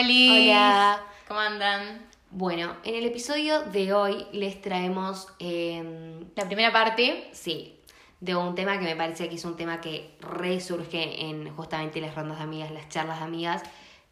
[0.00, 0.50] Oli.
[0.50, 1.02] Hola.
[1.28, 2.06] ¿Cómo andan?
[2.30, 7.28] Bueno, en el episodio de hoy les traemos, eh, La primera parte.
[7.32, 7.76] sí,
[8.20, 12.14] de un tema que me parece que es un tema que resurge en justamente las
[12.14, 13.62] rondas de amigas, las charlas de amigas,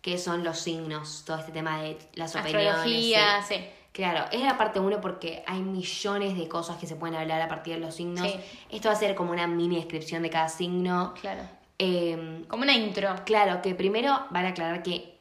[0.02, 2.66] que son los signos, todo este tema de las opiniones.
[2.68, 3.54] Astrología, sí.
[3.54, 3.64] sí.
[3.92, 7.48] Claro, es la parte uno porque hay millones de cosas que se pueden hablar a
[7.48, 8.30] partir de los signos.
[8.30, 8.38] Sí.
[8.70, 11.14] Esto va a ser como una mini descripción de cada signo.
[11.20, 11.42] Claro.
[11.78, 13.14] Eh, Como una intro.
[13.24, 15.17] Claro, que primero vale aclarar que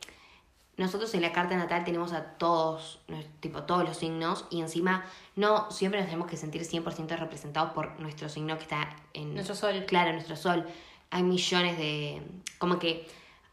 [0.77, 2.99] nosotros en la carta natal tenemos a todos,
[3.39, 5.03] tipo todos los signos, y encima
[5.35, 9.33] no siempre nos tenemos que sentir 100% representados por nuestro signo que está en...
[9.33, 9.85] Nuestro sol.
[9.87, 10.65] Claro, nuestro sol.
[11.09, 12.21] Hay millones de...
[12.59, 13.07] Como que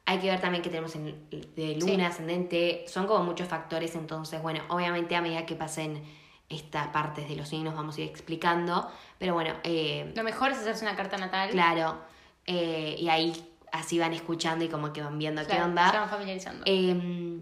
[0.06, 2.00] hay que ver también que tenemos en- de luna, Sí.
[2.02, 6.02] ascendente, son como muchos factores, entonces, bueno, obviamente a medida que pasen
[6.50, 8.86] estas partes de los signos vamos a ir explicando,
[9.19, 11.48] pero bueno, eh, Lo mejor es hacerse una carta natal.
[11.50, 11.98] Claro,
[12.47, 13.33] eh, y ahí
[13.75, 15.91] así van escuchando y como que van viendo Claro, qué onda.
[15.91, 16.62] Se van familiarizando.
[16.67, 17.41] Eh,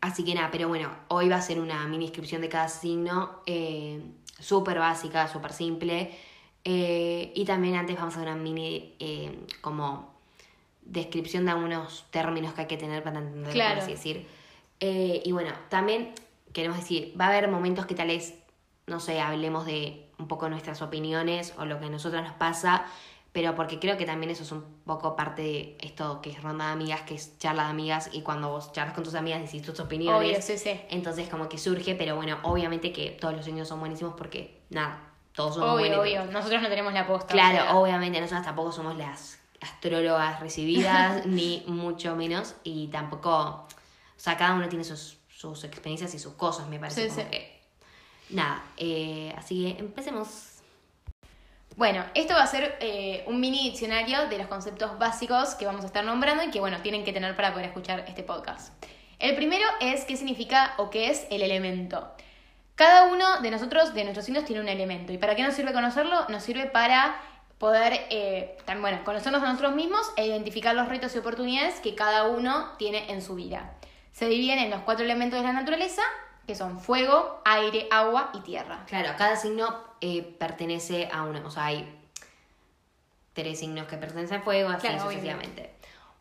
[0.00, 3.40] así que nada, pero bueno, hoy va a ser una mini descripción de cada signo,
[3.46, 4.00] eh,
[4.38, 6.16] súper básica, súper simple.
[6.64, 10.14] eh, y también antes vamos a hacer una mini eh, como
[10.82, 13.74] descripción de algunos términos que hay que tener para entender, Claro.
[13.76, 14.26] por así decir.
[14.80, 16.12] Eh, y bueno, también
[16.52, 18.34] queremos decir, va a haber momentos que tal vez,
[18.86, 22.84] no sé, hablemos de un poco nuestras opiniones o lo que a nosotros nos pasa,
[23.32, 26.66] pero porque creo que también eso es un poco parte de esto que es ronda
[26.66, 29.62] de amigas, que es charla de amigas, y cuando vos charlas con tus amigas decís
[29.62, 30.20] tus opiniones.
[30.30, 30.80] Obvio, sí, sí.
[30.90, 35.12] Entonces como que surge, pero bueno, obviamente que todos los signos son buenísimos porque, nada,
[35.32, 36.24] todos somos Obvio, buenísimos.
[36.24, 36.32] obvio.
[36.32, 37.32] Nosotros no tenemos la posta.
[37.32, 43.30] Claro, o sea, obviamente nosotros tampoco somos las astrólogas recibidas, ni mucho menos, y tampoco,
[43.30, 43.68] o
[44.16, 47.02] sea, cada uno tiene sus, sus experiencias y sus cosas, me parece.
[47.02, 47.30] Sí, como sí.
[47.30, 47.60] que-
[48.30, 50.49] nada, eh, así que empecemos.
[51.76, 55.84] Bueno, esto va a ser eh, un mini diccionario de los conceptos básicos que vamos
[55.84, 58.72] a estar nombrando y que, bueno, tienen que tener para poder escuchar este podcast.
[59.18, 62.12] El primero es qué significa o qué es el elemento.
[62.74, 65.12] Cada uno de nosotros, de nuestros signos, tiene un elemento.
[65.12, 66.26] ¿Y para qué nos sirve conocerlo?
[66.28, 67.20] Nos sirve para
[67.58, 72.26] poder, eh, bueno, conocernos a nosotros mismos e identificar los retos y oportunidades que cada
[72.28, 73.74] uno tiene en su vida.
[74.12, 76.02] Se dividen en los cuatro elementos de la naturaleza,
[76.50, 78.84] que son fuego, aire, agua y tierra.
[78.88, 81.88] Claro, cada signo eh, pertenece a uno, o sea, hay
[83.34, 85.70] tres signos que pertenecen al fuego, así Claro, sucesivamente.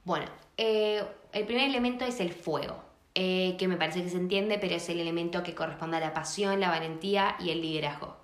[0.04, 1.04] Bueno, eh,
[1.34, 2.80] el primer elemento es el fuego,
[3.16, 6.14] eh, que me parece que se entiende, pero es el elemento que corresponde a la
[6.14, 8.16] pasión, la valentía y el liderazgo.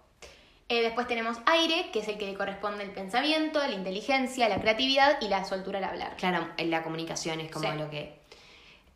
[0.69, 5.19] Eh, después tenemos aire, que es el que corresponde al pensamiento, la inteligencia, la creatividad
[5.21, 6.15] y la soltura al hablar.
[6.17, 7.77] Claro, en la comunicación es como Sí.
[7.79, 8.23] lo que...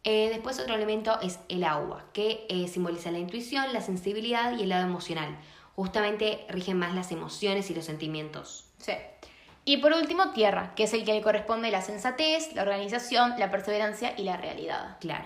[0.04, 4.64] Eh, después otro elemento es el agua, que eh, simboliza la intuición, la sensibilidad y
[4.64, 5.38] el lado emocional.
[5.76, 8.66] Justamente rigen más las emociones y los sentimientos.
[8.78, 8.94] Sí.
[9.66, 13.52] Y por último, tierra, que es el que le corresponde la sensatez, la organización, la
[13.52, 14.98] perseverancia y la realidad.
[15.00, 15.26] Claro.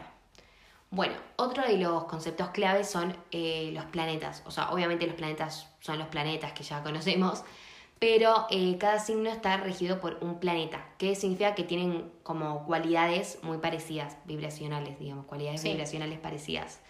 [0.90, 4.44] Bueno, otro de los conceptos claves son eh, los planetas.
[4.46, 7.44] O sea, obviamente los planetas son los planetas que ya conocemos,
[8.04, 13.40] pero eh, cada signo está regido por un planeta, que significa que tienen como cualidades
[13.44, 15.70] muy parecidas, vibracionales, digamos, cualidades Sí.
[15.70, 16.82] vibracionales parecidas.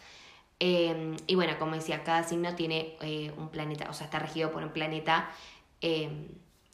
[0.60, 4.52] Eh, y bueno, como decía, cada signo tiene eh, un planeta, o sea, está regido
[4.52, 5.30] por un planeta
[5.82, 6.10] eh,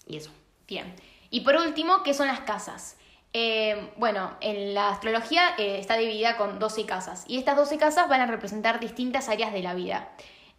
[0.07, 0.31] y eso.
[0.69, 0.95] Bien.
[1.29, 2.95] Y por último, ¿qué son las casas?
[3.33, 8.07] Eh, bueno, en la astrología eh, está dividida con 12 casas y estas 12 casas
[8.07, 10.11] van a representar distintas áreas de la vida.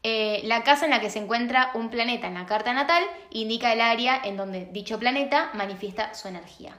[0.03, 3.73] Eh, la casa en la que se encuentra un planeta en la carta natal indica
[3.73, 6.75] el área en donde dicho planeta manifiesta su energía.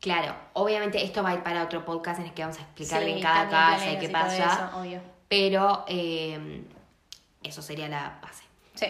[0.00, 3.00] Claro, obviamente esto va a ir para otro podcast en el que vamos a explicar
[3.00, 4.52] Sí, bien cada casa y qué pasa.
[4.68, 5.00] eso, obvio.
[5.28, 6.64] Pero eh,
[7.42, 8.44] eso sería la base.
[8.74, 8.86] Sí.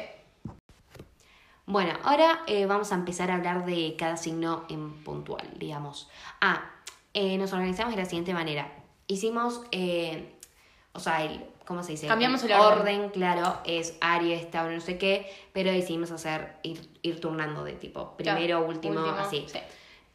[1.66, 6.08] Bueno, ahora eh, vamos a empezar a hablar de cada signo en puntual, digamos.
[6.41, 6.70] Ah,
[7.12, 8.70] eh, nos organizamos de la siguiente manera.
[9.08, 9.62] Hicimos,
[10.92, 12.08] o sea, el, ¿cómo se dice?
[12.08, 13.10] Cambiamos el orden.
[13.10, 18.16] claro, es Aries, Tauro, no sé qué, pero decidimos hacer, ir, ir turnando de tipo,
[18.16, 19.45] primero, Claro, último, así.
[19.47, 19.60] sí.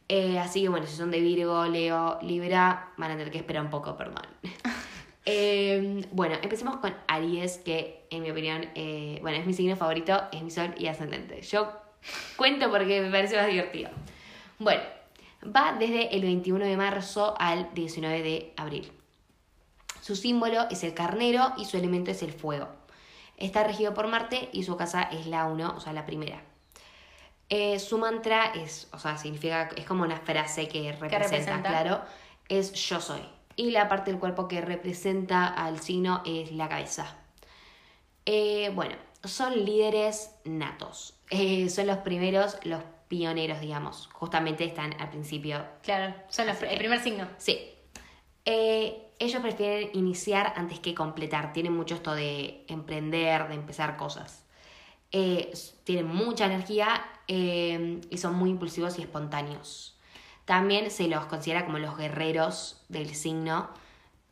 [0.10, 3.64] Eh, así que bueno, si son de Virgo, Leo, Libra, van a tener que esperar
[3.64, 4.28] un poco, perdón.
[5.28, 10.22] Eh, bueno, empecemos con Aries, que en mi opinión, eh, bueno, es mi signo favorito,
[10.32, 11.42] es mi sol y ascendente.
[11.42, 11.72] Yo
[12.36, 13.90] cuento porque me parece más divertido.
[14.60, 14.84] Bueno,
[15.44, 18.92] va desde el 21 de marzo al 19 de abril.
[20.06, 22.68] Su símbolo es el carnero y su elemento es el fuego.
[23.38, 26.44] Está regido por Marte y su casa es la 1, o sea, la primera.
[27.50, 31.70] Eh, su mantra es, o sea, significa, es como una frase que representa, representa?
[31.70, 32.02] claro,
[32.50, 33.22] es yo soy.
[33.56, 37.16] Y la parte del cuerpo que representa al signo es la cabeza.
[38.28, 41.16] Eh, bueno, son líderes natos.
[41.32, 44.08] Eh, son los primeros, los pioneros, digamos.
[44.14, 45.66] Justamente están al principio.
[45.82, 47.28] Claro, son los- el primer signo.
[47.40, 47.72] Sí.
[48.46, 51.54] Eh, ellos prefieren iniciar antes que completar.
[51.54, 54.46] Tienen mucho esto de emprender, de empezar cosas.
[55.12, 55.54] Eh,
[55.84, 59.98] tienen mucha energía eh, y son muy impulsivos y espontáneos.
[60.44, 63.70] También se los considera como los guerreros del signo.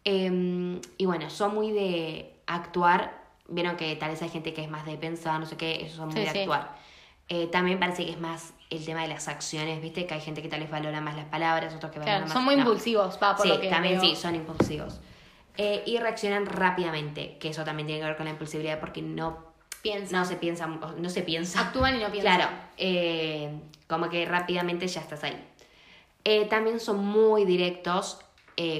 [0.03, 3.23] Eh, y bueno, son muy de actuar.
[3.47, 5.93] Vieron que tal vez hay gente que es más de pensar, no sé qué, ellos
[5.93, 6.75] son muy Sí, de actuar.
[7.51, 10.05] También parece que es más el tema de las acciones, ¿viste?
[10.05, 12.33] Que hay gente que tal vez valora más las palabras, otros que valoran Claro, más...
[12.33, 12.61] son muy no.
[12.61, 14.09] impulsivos, va, por Sí, lo que también veo.
[14.09, 14.99] sí, son impulsivos.
[15.57, 19.37] Eh, y reaccionan rápidamente, que eso también tiene que ver con la impulsividad porque no,
[19.81, 20.19] Piensan.
[20.21, 21.59] no se piensa, no se piensa.
[21.61, 22.35] Actúan y no piensan.
[22.37, 23.51] Claro, eh,
[23.87, 25.41] como que rápidamente ya estás ahí.
[26.23, 28.19] Eh, también son muy directos,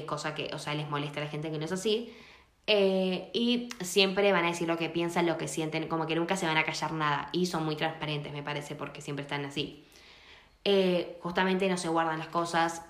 [0.06, 2.12] cosa que, o sea, les molesta a la gente que no es así.
[2.66, 6.36] Eh, y siempre van a decir lo que piensan, lo que sienten, como que nunca
[6.36, 7.28] se van a callar nada.
[7.32, 9.84] Y son muy transparentes, me parece, porque siempre están así.
[10.64, 12.82] Eh, justamente no se guardan las cosas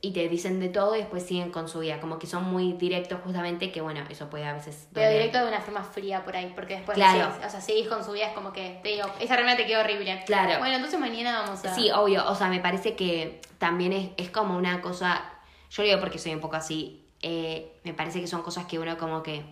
[0.00, 2.00] y te dicen de todo y después siguen con su vida.
[2.00, 4.88] Como que son muy directos, justamente, que bueno, eso puede a veces.
[4.92, 5.18] Pero doler.
[5.20, 7.32] directo de una forma fría por ahí, porque después Claro.
[7.46, 9.80] o sea, seguís con su vida, es como que te digo, esa remera te quedó
[9.80, 10.22] horrible.
[10.26, 10.58] Claro.
[10.58, 11.74] Bueno, entonces mañana vamos a.
[11.74, 12.26] Sí, obvio.
[12.28, 15.22] O sea, me parece que también es, es como una cosa.
[15.70, 17.01] Yo lo digo porque soy un poco así.
[17.22, 19.44] Eh, me parece que son cosas que uno como que.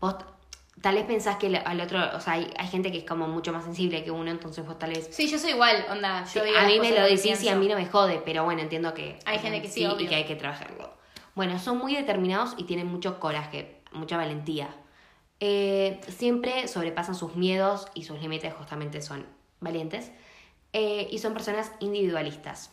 [0.00, 0.16] Vos
[0.80, 1.98] tal vez pensás que al otro.
[2.14, 4.78] O sea, hay, hay gente que es como mucho más sensible que uno, entonces vos
[4.78, 5.08] tal vez.
[5.10, 6.24] Sí, yo soy igual, onda.
[6.32, 8.94] Yo a mí me lo decís y a mí no me jode, pero bueno, entiendo
[8.94, 9.18] que.
[9.24, 10.08] Hay gente que sí, y obvio.
[10.08, 10.94] que hay que trabajarlo.
[11.34, 14.74] Bueno, son muy determinados y tienen mucho coraje, mucha valentía.
[15.38, 19.26] Eh, siempre sobrepasan sus miedos y sus límites, justamente son
[19.60, 20.12] valientes.
[20.72, 22.70] Eh, y son personas individualistas.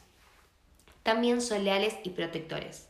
[1.03, 2.87] También son leales y protectores.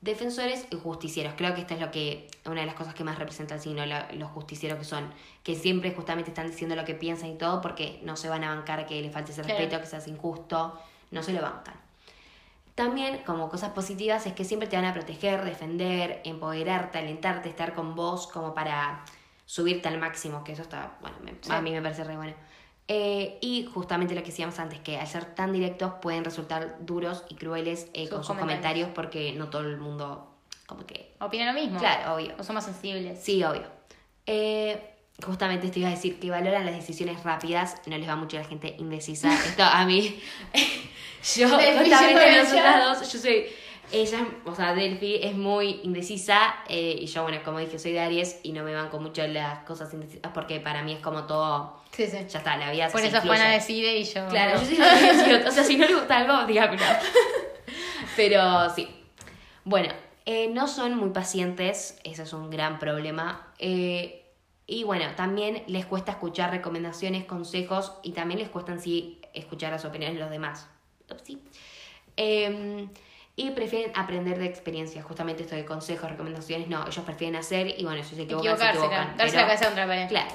[0.00, 1.34] Defensores y justicieros.
[1.36, 3.84] Creo que esta es lo que una de las cosas que más representa el signo,
[3.84, 5.12] la- los justicieros que son,
[5.42, 8.54] que siempre justamente están diciendo lo que piensan y todo porque no se van a
[8.54, 9.58] bancar que le falte ese Claro.
[9.58, 10.80] respeto, que seas injusto,
[11.10, 11.74] no se lo bancan.
[12.76, 17.74] También, como cosas positivas, es que siempre te van a proteger, defender, empoderarte, alentarte, estar
[17.74, 19.04] con vos como para
[19.46, 21.50] subirte al máximo, que eso está, bueno, me- Sí.
[21.50, 22.34] a mí me parece re bueno.
[22.90, 27.22] Eh, y justamente lo que decíamos antes, que al ser tan directos pueden resultar duros
[27.28, 28.88] y crueles eh, Sus con sus comentarios.
[28.88, 30.34] comentarios porque no todo el mundo,
[30.66, 31.14] como que...
[31.20, 31.78] Opina lo mismo.
[31.78, 32.34] Claro, obvio.
[32.38, 33.22] O son más sensibles.
[33.22, 33.64] Sí, obvio.
[34.24, 34.94] Eh,
[35.24, 38.40] justamente esto iba a decir que valoran las decisiones rápidas, no les va mucho a
[38.40, 39.32] la gente indecisa.
[39.46, 40.20] Esto a mí,
[41.36, 43.46] yo justamente nosotras dos, yo soy,
[43.92, 48.00] ella, o sea, Delphi es muy indecisa eh, y yo, bueno, como dije, soy de
[48.00, 51.80] Aries y no me banco mucho las cosas indecisas porque para mí es como todo,
[51.92, 52.18] Sí, sí.
[52.28, 53.20] ya está, la vida Por se eso.
[53.22, 54.28] Juana decide y yo.
[54.28, 55.46] Claro, yo soy decisión.
[55.46, 56.82] O sea, si no le gusta algo, dígamelo.
[58.16, 58.88] Pero sí.
[59.64, 59.92] Bueno,
[60.26, 63.52] eh, no son muy pacientes, ese es un gran problema.
[63.58, 64.26] Eh,
[64.66, 69.72] y bueno, también les cuesta escuchar recomendaciones, consejos y también les cuesta en sí escuchar
[69.72, 70.68] las opiniones de los demás.
[71.10, 71.42] Upsi.
[72.16, 72.86] Eh,
[73.38, 77.84] y prefieren aprender de experiencias, justamente esto de consejos, recomendaciones, no, ellos prefieren hacer y
[77.84, 78.90] bueno, si se equivocan, se equivocan.
[78.90, 79.16] claro.
[79.16, 80.08] Darse pero- la cabeza contra pared.
[80.08, 80.30] Claro.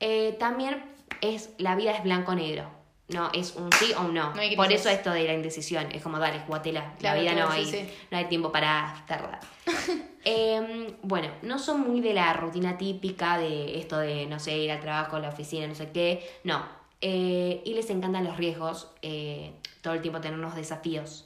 [0.00, 0.84] Eh, también
[1.22, 2.70] es la vida es blanco o negro.
[3.08, 4.32] No, es un sí o un no.
[4.56, 5.86] Por eso esto de la indecisión.
[5.92, 6.92] Es como, dale, jugatela.
[6.98, 7.94] Claro, la vida no hay, sí, sí.
[8.10, 9.40] no hay tiempo para tardar.
[10.28, 14.72] Em, bueno, no son muy de la rutina típica de esto de, no sé, ir
[14.72, 16.28] al trabajo, a la oficina, no sé qué.
[16.42, 16.66] No.
[17.00, 18.90] Eh, y les encantan los riesgos.
[19.02, 21.25] eh, todo el tiempo tener unos desafíos.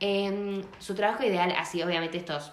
[0.00, 2.52] Em, su trabajo ideal, así obviamente estos...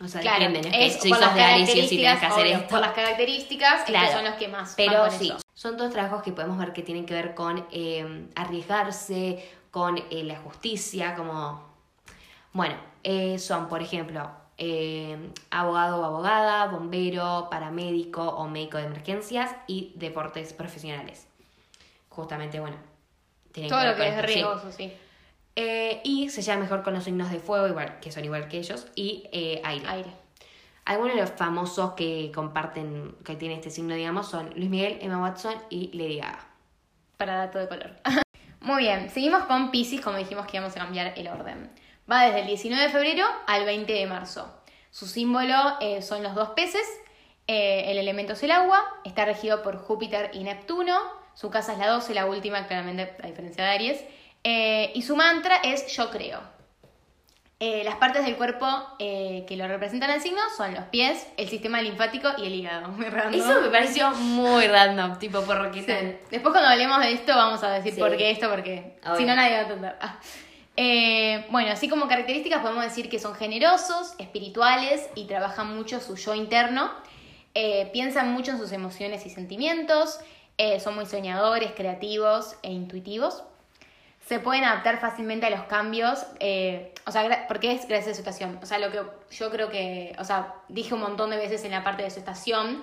[0.00, 1.82] O sea, Claro, depende, no es que si por sos las de Aries sí o
[1.88, 2.68] sí tenés características, que hacer obvio, esto.
[2.68, 4.04] por las características, Claro.
[4.06, 5.38] estos son los que más van Pero con sí, eso.
[5.54, 10.22] son todos trabajos que podemos ver que tienen que ver con eh, arriesgarse, con eh,
[10.24, 11.66] la justicia, como...
[12.52, 19.50] Bueno, eh, son, por ejemplo, eh, abogado o abogada, bombero, paramédico o médico de emergencias
[19.66, 21.26] y deportes profesionales.
[22.08, 22.76] Justamente, bueno.
[23.52, 24.20] tienen Todo ver lo que es sí.
[24.22, 24.92] riesgoso, sí.
[25.60, 28.58] Eh, y se lleva mejor con los signos de fuego, igual, que son igual que
[28.58, 29.88] ellos, y eh, aire.
[29.88, 30.10] Aire.
[30.84, 35.20] Algunos de los famosos que comparten, que tiene este signo, digamos, son Luis Miguel, Emma
[35.20, 36.46] Watson y Lady Gaga.
[37.16, 37.90] Para dato de color.
[38.60, 41.72] Muy bien, seguimos con Pisces, como dijimos que íbamos a cambiar el orden.
[42.08, 44.62] Va desde el 19 de febrero al 20 de marzo.
[44.92, 46.86] Su símbolo eh, son los dos peces,
[47.48, 51.00] eh, el elemento es el agua, está regido por Júpiter y Neptuno,
[51.34, 54.04] su casa es la 12, la última, claramente, a diferencia de Aries,
[54.44, 56.40] eh, y su mantra es yo creo.
[57.60, 58.68] Eh, las partes del cuerpo
[59.00, 62.88] eh, que lo representan al signo son los pies, el sistema linfático y el hígado.
[62.92, 63.40] Muy random.
[63.40, 66.18] Eso me pareció muy random, tipo, porque Sí.
[66.30, 68.00] Después cuando hablemos de esto vamos a decir Sí.
[68.00, 69.16] por qué esto, porque Obvio.
[69.16, 69.96] si no nadie va a entender.
[70.00, 70.20] Ah.
[70.76, 76.14] Eh, bueno, así como características podemos decir que son generosos, espirituales y trabajan mucho su
[76.16, 76.92] yo interno.
[77.92, 80.20] Piensan mucho en sus emociones y sentimientos.
[80.78, 83.42] son muy soñadores, creativos e intuitivos.
[84.28, 88.20] Se pueden adaptar fácilmente a los cambios, eh, o sea, porque es gracias a su
[88.20, 88.58] estación.
[88.62, 89.00] O sea, lo que
[89.34, 92.18] yo creo que, o sea, dije un montón de veces en la parte de su
[92.18, 92.82] estación,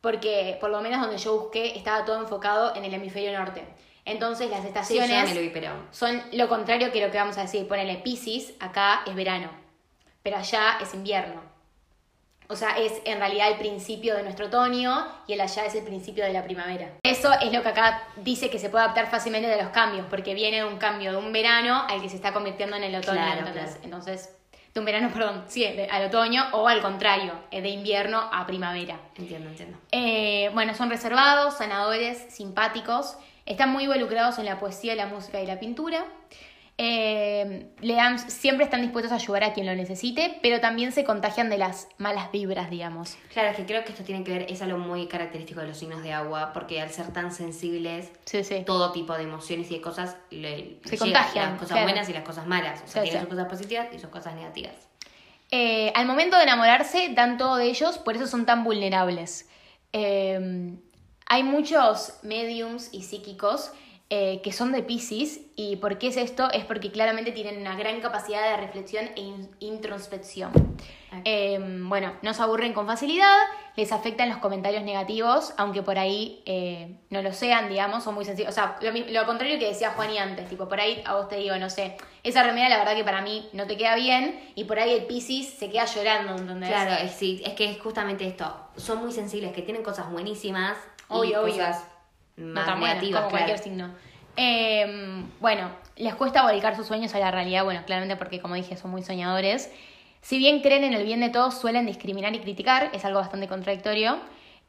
[0.00, 3.62] porque por lo menos donde yo busqué estaba todo enfocado en el hemisferio norte.
[4.06, 5.70] Entonces las estaciones también lo vi, pero.
[5.90, 7.68] son lo contrario que lo que vamos a decir.
[7.68, 9.50] Ponele Pisces, acá es verano,
[10.22, 11.42] pero allá es invierno.
[12.48, 15.84] O sea, es en realidad el principio de nuestro otoño y el allá es el
[15.84, 16.90] principio de la primavera.
[17.02, 20.34] Eso es lo que acá dice que se puede adaptar fácilmente de los cambios, porque
[20.34, 23.20] viene un cambio de un verano al que se está convirtiendo en el otoño.
[23.20, 23.80] Claro, entonces, claro.
[23.84, 24.36] entonces,
[24.74, 29.00] de un verano, perdón, sí, de- al otoño o al contrario, de invierno a primavera.
[29.16, 29.78] Entiendo, entiendo.
[29.90, 33.16] Eh, bueno, son reservados, sanadores, simpáticos.
[33.44, 36.04] Están muy involucrados en la poesía, la música y la pintura.
[36.78, 41.04] Eh, le dan- siempre están dispuestos a ayudar a quien lo necesite, pero también se
[41.04, 43.16] contagian de las malas vibras, digamos.
[43.32, 45.78] Claro, es que creo que esto tiene que ver, es algo muy característico de los
[45.78, 48.62] signos de agua, porque al ser tan sensibles, Sí, sí.
[48.66, 51.84] todo tipo de emociones y de cosas le, Se contagian, las cosas claro.
[51.86, 52.82] buenas y las cosas malas.
[52.84, 54.74] O sea, Sí, tienen sus cosas positivas y sus cosas negativas.
[55.50, 59.48] Eh, al momento de enamorarse, dan todo de ellos, por eso son tan vulnerables.
[59.94, 60.74] Eh,
[61.28, 63.72] hay muchos mediums y psíquicos
[64.08, 66.50] eh, que son de Pisces, y ¿por qué es esto?
[66.52, 70.52] Es porque claramente tienen una gran capacidad de reflexión e in- introspección.
[71.24, 73.34] Eh, bueno, no se aburren con facilidad,
[73.74, 78.24] les afectan los comentarios negativos, aunque por ahí eh, no lo sean, digamos, son muy
[78.24, 78.50] sencillos.
[78.50, 81.56] O sea, lo, contrario que decía Juani antes, tipo, por ahí a vos te digo,
[81.56, 84.78] no sé, esa remera la verdad que para mí no te queda bien, y por
[84.78, 86.68] ahí el Pisces se queda llorando, ¿entendés?
[86.68, 88.54] Claro, es, sí, es que es justamente esto.
[88.76, 90.76] Son muy sensibles, que tienen cosas buenísimas
[91.08, 91.64] y Obvio, obvio.
[92.36, 93.46] No más tan buena, negativas, como claro.
[93.46, 93.94] cualquier signo.
[94.36, 98.76] Eh, bueno, les cuesta volcar sus sueños a la realidad, bueno, claramente porque como dije
[98.76, 99.70] son muy soñadores.
[100.20, 103.48] Si bien creen en el bien de todos, suelen discriminar y criticar, es algo bastante
[103.48, 104.18] contradictorio.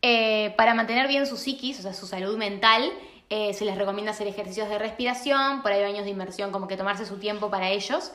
[0.01, 2.91] Eh, para mantener bien su psiquis, o sea, su salud mental,
[3.29, 6.77] eh, se les recomienda hacer ejercicios de respiración, por ahí baños de inmersión, como que
[6.77, 8.11] tomarse su tiempo para ellos.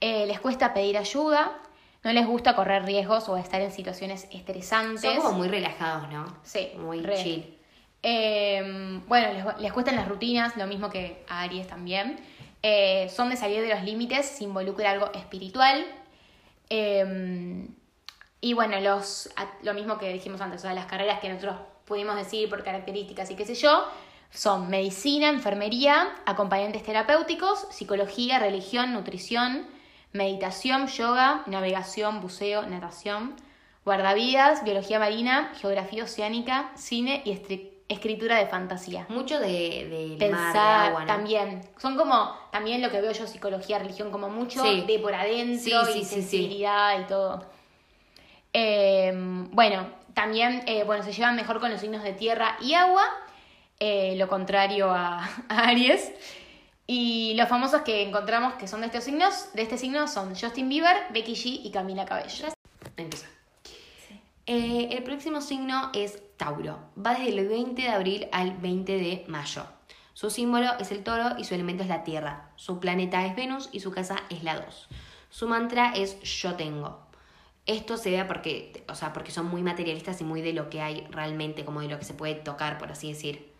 [0.00, 1.58] Eh, les cuesta pedir ayuda,
[2.04, 5.00] no les gusta correr riesgos o estar en situaciones estresantes.
[5.00, 6.26] Son como muy relajados, ¿no?
[6.42, 7.16] Sí, Muy re.
[7.16, 7.58] chill.
[8.02, 12.18] Eh, bueno, les, cuestan las rutinas, lo mismo que a Aries también.
[12.62, 15.84] Eh, son de salir de los límites, se involucra algo espiritual.
[16.70, 17.66] Eh,
[18.40, 19.30] y bueno, los,
[19.62, 23.30] lo mismo que dijimos antes, o sea, las carreras que nosotros pudimos decir por características
[23.30, 23.84] y qué sé yo,
[24.30, 29.66] son medicina, enfermería, acompañantes terapéuticos, psicología, religión, nutrición,
[30.12, 33.36] meditación, yoga, navegación, buceo, natación,
[33.84, 37.30] guardavidas, biología marina, geografía oceánica, cine y
[37.92, 39.06] escritura de fantasía.
[39.08, 41.06] Mucho de, de mar, de Pensar agua, ¿no?
[41.06, 41.60] también.
[41.78, 44.84] Son como, también lo que veo yo, psicología, religión, como mucho Sí.
[44.86, 47.46] de por adentro Sí, sí, y sensibilidad y todo.
[48.52, 49.12] Eh,
[49.50, 53.04] bueno, también, eh, bueno, se llevan mejor con los signos de tierra y agua,
[53.80, 56.12] eh, lo contrario a, a Aries.
[56.86, 60.68] Y los famosos que encontramos que son de estos signos, de este signo son Justin
[60.68, 62.48] Bieber, Becky G y Camila Cabello.
[62.96, 63.28] Empieza.
[64.54, 66.78] Eh, el próximo signo es Tauro.
[66.94, 69.64] Va desde el 20 de abril al 20 de mayo.
[70.12, 72.50] Su símbolo es el toro y su elemento es la tierra.
[72.56, 74.88] Su planeta es Venus y su casa es la 2.
[75.30, 77.00] Su mantra es yo tengo.
[77.64, 80.82] Esto se ve porque, o sea, porque son muy materialistas y muy de lo que
[80.82, 83.54] hay realmente, como de lo que se puede tocar, por así decir.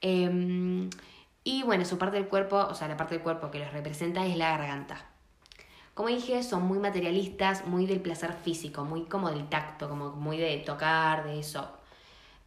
[0.00, 0.90] Em,
[1.42, 4.24] y bueno, su parte del cuerpo, o sea, la parte del cuerpo que los representa
[4.24, 5.09] es la garganta.
[6.00, 10.38] Como dije, son muy materialistas, muy del placer físico, muy como del tacto, como muy
[10.38, 11.68] de tocar, de eso.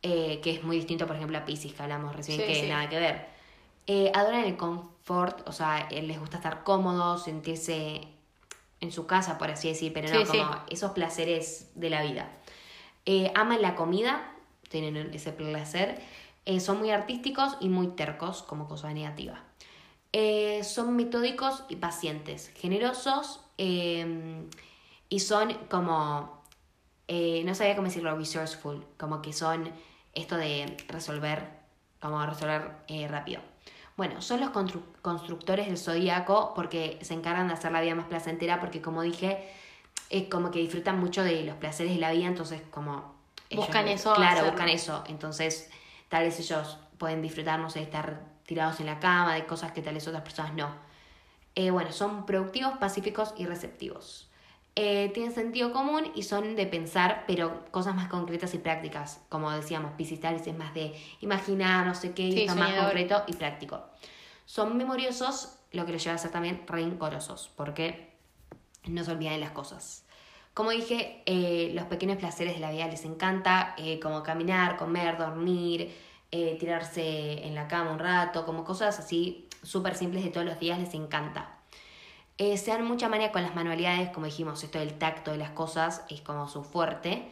[0.01, 2.67] Eh, que es muy distinto, por ejemplo, a Pisces, que hablamos recién, Sí, que sí.
[2.67, 3.27] nada que ver.
[3.85, 8.01] Eh, adoran el confort, o sea, eh, les gusta estar cómodos, sentirse
[8.81, 12.31] en su casa, por así decir, pero no Sí, como esos placeres de la vida.
[13.05, 14.33] Eh, aman la comida,
[14.67, 16.01] tienen ese placer.
[16.59, 19.43] Son muy artísticos y muy tercos, como cosa negativa.
[20.11, 24.47] Eh, son metódicos y pacientes, generosos eh,
[25.09, 26.43] y son como,
[27.07, 29.71] eh, no sabía cómo decirlo, resourceful, como que son
[30.13, 31.47] esto de resolver,
[32.01, 33.41] como resolver eh, rápido.
[33.95, 38.05] Bueno, son los constru- constructores del zodíaco porque se encargan de hacer la vida más
[38.07, 39.47] placentera porque como dije,
[40.09, 43.13] es como que disfrutan mucho de los placeres de la vida, entonces como...
[43.55, 44.51] Buscan eso, Claro, hacerlo.
[44.51, 45.03] buscan eso.
[45.07, 45.69] Entonces,
[46.09, 49.71] tal vez ellos pueden disfrutar, no sé, de estar tirados en la cama, de cosas
[49.73, 50.69] que tal vez otras personas no.
[51.55, 54.29] Eh, bueno, son productivos, pacíficos y receptivos.
[54.75, 59.21] Eh, tienen sentido común y son de pensar, pero cosas más concretas y prácticas.
[59.29, 62.73] Como decíamos, vez es más de imaginar, no sé qué, y Sí, esto es más
[62.73, 63.83] concreto y práctico.
[64.45, 68.13] Son memoriosos, lo que los lleva a ser también rencorosos, porque
[68.85, 70.05] no se olvidan de las cosas.
[70.55, 75.17] Como dije, eh, los pequeños placeres de la vida les encanta, eh, como caminar, comer,
[75.17, 75.93] dormir,
[76.59, 80.79] tirarse en la cama un rato, como cosas así súper simples de todos los días
[80.79, 81.57] les encanta.
[82.37, 85.51] Eh, se dan mucha manía con las manualidades, como dijimos, esto del tacto de las
[85.51, 87.27] cosas es como su fuerte.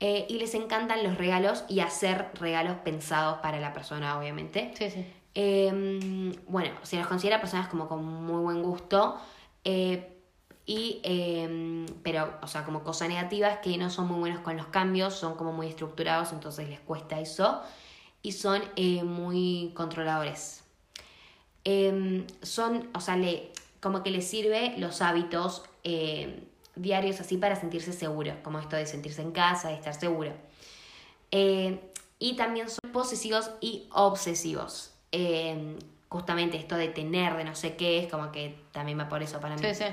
[0.00, 4.72] Eh, y les encantan los regalos y hacer regalos pensados para la persona, obviamente.
[4.74, 5.06] Sí, sí.
[5.34, 9.18] Eh, bueno, se los considera personas como con muy buen gusto.
[9.64, 10.14] eh,
[10.66, 14.54] y, eh, pero, o sea, como cosa negativa es que no son muy buenos con
[14.54, 17.62] los cambios, son como muy estructurados, entonces les cuesta eso.
[18.20, 20.57] Y son eh, muy controladores.
[21.64, 23.50] Eh, son, o sea, le,
[23.80, 26.42] como que les sirve los hábitos eh,
[26.76, 30.32] diarios así para sentirse seguro, como esto de sentirse en casa, de estar seguro.
[31.30, 31.80] Eh,
[32.18, 34.92] y también son posesivos y obsesivos.
[36.08, 39.40] Justamente esto de tener, de no sé qué, es como que también va por eso
[39.40, 39.62] para mí.
[39.62, 39.84] Sí, sí.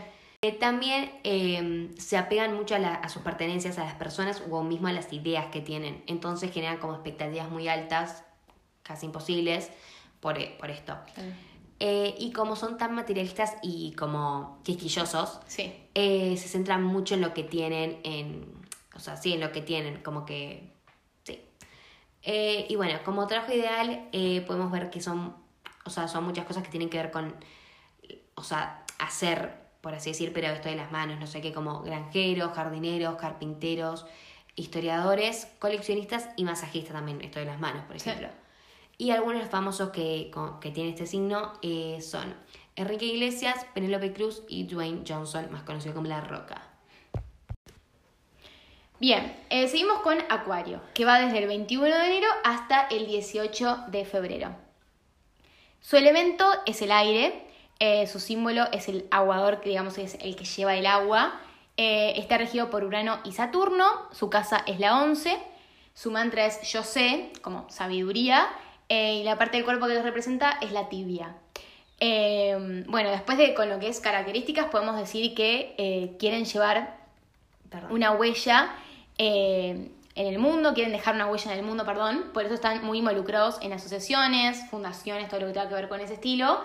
[0.42, 1.12] Eh, también
[1.98, 5.12] se apegan mucho a, la- a sus pertenencias, a las personas o mismo a las
[5.12, 6.04] ideas que tienen.
[6.08, 8.24] Entonces generan como expectativas muy altas,
[8.84, 9.72] casi imposibles,
[10.22, 10.96] por, eh, por esto.
[11.80, 15.74] Eh, y como son tan materialistas y como quisquillosos, Sí.
[15.94, 18.46] eh, se centran mucho en lo que tienen, en,
[18.96, 20.72] o sea, sí, en lo que tienen, como que,
[21.24, 21.42] sí.
[22.24, 25.36] Eh, y bueno, como trabajo ideal, eh, podemos ver que son,
[25.86, 27.36] o sea, son muchas cosas que tienen que ver con,
[28.36, 31.82] o sea, hacer, por así decir, pero esto de las manos, no sé qué, como
[31.82, 34.06] granjeros, jardineros, carpinteros,
[34.56, 38.10] historiadores, coleccionistas y masajistas también, esto de las manos, por Sí.
[38.98, 42.34] Y algunos famosos que, que tienen este signo eh, son
[42.76, 46.62] Enrique Iglesias, Penélope Cruz y Dwayne Johnson, más conocido como La Roca.
[49.00, 53.86] Bien, eh, seguimos con Acuario, que va desde el 21 de enero hasta el 18
[53.88, 54.56] de febrero.
[55.82, 57.46] Su elemento es el aire,
[57.80, 61.42] eh, su símbolo es el aguador, que digamos es el que lleva el agua.
[61.78, 65.38] Está regido por Urano y Saturno, su casa es la 11,
[65.94, 68.48] su mantra es yo sé, como sabiduría,
[68.90, 71.36] eh, y la parte del cuerpo que los representa es la tibia.
[72.00, 76.98] Eh, bueno, después de con lo que es características, podemos decir que eh, quieren llevar
[77.70, 77.92] Perdón.
[77.92, 78.76] una huella
[79.18, 82.98] en el mundo, quieren dejar una huella en el mundo, perdón, por eso están muy
[83.00, 86.60] involucrados en asociaciones, fundaciones, todo lo que tenga que ver con ese estilo,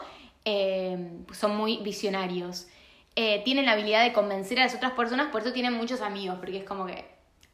[1.32, 2.66] son muy visionarios.
[3.14, 6.58] Tienen la habilidad de convencer a las otras personas, por eso tienen muchos amigos, porque
[6.58, 7.04] es como que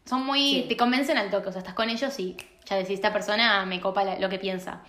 [0.06, 0.66] son muy, Sí.
[0.68, 3.80] te convencen al toque, o sea, estás con ellos y ya decís, esta persona me
[3.80, 4.82] copa lo que piensa.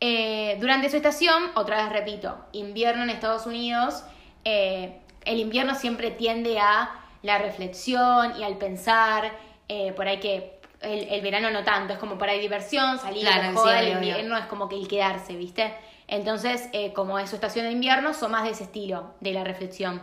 [0.00, 4.02] Eh, durante su estación, otra vez repito, invierno en Estados Unidos,
[4.44, 6.90] eh, el invierno siempre tiende a
[7.22, 9.32] la reflexión y al pensar,
[9.68, 13.52] eh, por ahí que el, el verano no tanto, es como para diversión, salir, Claro,
[13.52, 15.74] la joda, sí, el invierno es como que el quedarse, ¿viste?
[16.10, 19.44] Entonces, eh, como es su estación de invierno, son más de ese estilo, de la
[19.44, 20.02] reflexión.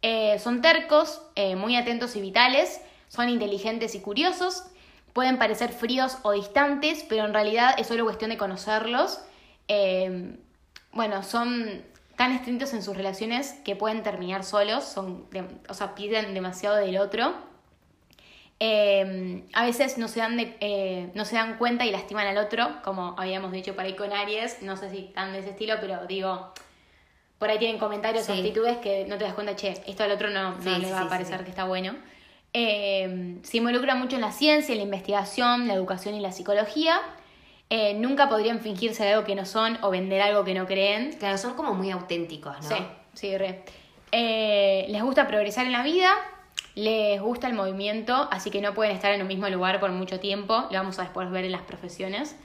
[0.00, 4.64] Eh, son tercos, eh, muy atentos y vitales, son inteligentes y curiosos,
[5.12, 9.20] pueden parecer fríos o distantes, pero en realidad es solo cuestión de conocerlos.
[9.68, 10.36] Eh,
[10.92, 11.82] bueno, son
[12.16, 16.76] tan estrictos en sus relaciones que pueden terminar solos, son, de- o sea, piden demasiado
[16.76, 17.34] del otro.
[18.60, 22.38] Eh, a veces no se, dan de- eh, no se dan cuenta y lastiman al
[22.38, 25.74] otro, como habíamos dicho por ahí con Aries, no sé si están de ese estilo,
[25.80, 26.52] pero digo,
[27.38, 30.30] por ahí tienen comentarios o actitudes que no te das cuenta, che, esto al otro
[30.30, 31.96] no, no Sí, le sí, va a parecer que está bueno.
[32.54, 37.00] Eh, se involucra mucho en la ciencia, en la investigación, la educación y la psicología.
[37.70, 41.12] Eh, nunca podrían fingirse de algo que no son o vender algo que no creen.
[41.18, 42.68] Claro, son como muy auténticos, ¿no?
[42.68, 42.76] Sí,
[43.14, 43.64] sí, re.
[44.12, 46.12] Eh, les gusta progresar en la vida,
[46.74, 50.20] les gusta el movimiento, así que no pueden estar en un mismo lugar por mucho
[50.20, 50.66] tiempo.
[50.70, 52.36] Lo vamos a después ver en las profesiones.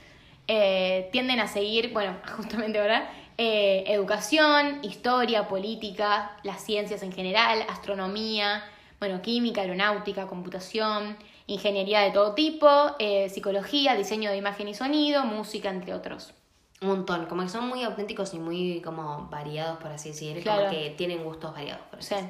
[0.46, 7.64] Eh, tienden a seguir, bueno, justamente ahora, eh, educación, historia, política, las ciencias en general,
[7.68, 8.64] astronomía,
[9.00, 15.24] bueno, química, aeronáutica, computación, ingeniería de todo tipo, eh, psicología, diseño de imagen y sonido,
[15.24, 16.34] música, entre otros.
[16.80, 20.42] Un montón, como que son muy auténticos y muy como variados, por así decir.
[20.42, 20.66] Claro.
[20.66, 22.20] Como que tienen gustos variados, por así Sí.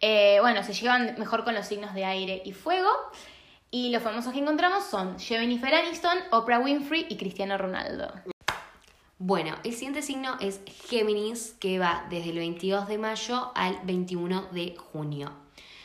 [0.00, 2.90] Eh, bueno, se llevan mejor con los signos de aire y fuego.
[3.70, 8.12] Y los famosos que encontramos son Jennifer Aniston, Oprah Winfrey y Cristiano Ronaldo.
[9.18, 14.48] Bueno, el siguiente signo es Géminis, que va desde el 22 de mayo al 21
[14.52, 15.43] de junio.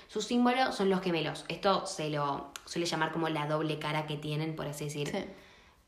[0.09, 1.45] Sus símbolos son los gemelos.
[1.47, 5.29] Esto se lo suele llamar como la doble cara que tienen, por así decir.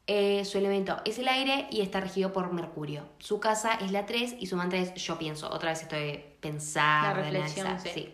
[0.06, 3.04] Eh, su elemento es el aire y está regido por Mercurio.
[3.18, 5.50] Su casa es la 3 y su mantra es yo pienso.
[5.50, 8.02] Otra vez esto de pensar, La de reflexión, analizar, sí.
[8.02, 8.14] sí.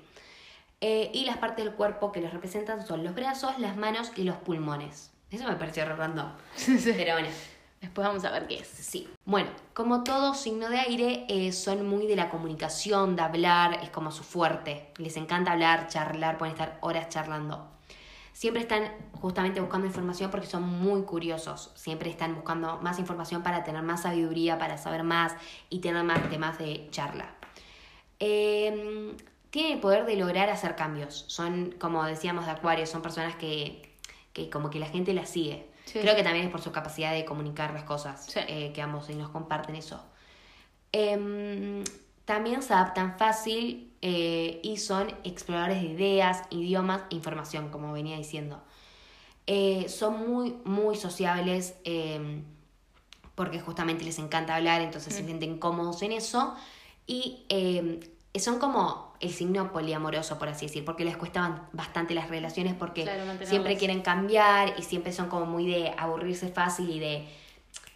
[0.79, 4.23] Eh, y las partes del cuerpo que los representan son los brazos, las manos y
[4.23, 5.11] los pulmones.
[5.29, 6.31] Eso me pareció re random.
[6.85, 7.29] Pero bueno,
[7.81, 8.67] Después vamos a ver qué es.
[8.67, 9.07] sí.
[9.25, 13.89] Bueno, como todo signo de aire, eh, son muy de la comunicación, de hablar, es
[13.91, 14.91] como su fuerte.
[14.97, 17.69] Les encanta hablar, charlar, pueden estar horas charlando.
[18.33, 21.71] siempre están justamente buscando información porque son muy curiosos.
[21.75, 25.35] Siempre están buscando más información para tener más sabiduría, para saber más
[25.69, 27.35] y tener más temas de charla.
[28.19, 29.15] Eh,
[29.49, 31.25] tienen el poder de lograr hacer cambios.
[31.27, 33.95] Son, como decíamos de Acuario, son personas que,
[34.33, 35.67] que como que la gente las sigue.
[35.97, 38.39] Sí, Creo que también es por su capacidad de comunicar las cosas, Sí.
[38.47, 40.01] eh, que ambos y nos comparten eso.
[40.91, 41.83] Em,
[42.25, 48.17] también se adaptan fácil eh, y son exploradores de ideas, idiomas e información, como venía
[48.17, 48.61] diciendo.
[49.47, 52.43] Eh, son muy, muy sociables em,
[53.35, 56.55] porque justamente les encanta hablar, entonces se sienten cómodos en eso.
[57.05, 57.99] Y em,
[58.35, 63.03] son como el signo poliamoroso, por así decir, porque les cuestaban bastante las relaciones porque
[63.03, 67.27] Claro, siempre quieren cambiar y siempre son como muy de aburrirse fácil y de,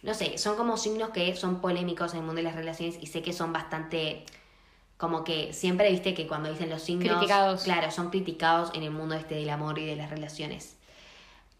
[0.02, 3.06] no sé, son como signos que son polémicos en el mundo de las relaciones y
[3.06, 4.24] sé que son bastante,
[4.96, 7.62] como que siempre viste que cuando dicen los signos, Criticados.
[7.62, 10.76] claro, son criticados en el mundo este del amor y de las relaciones.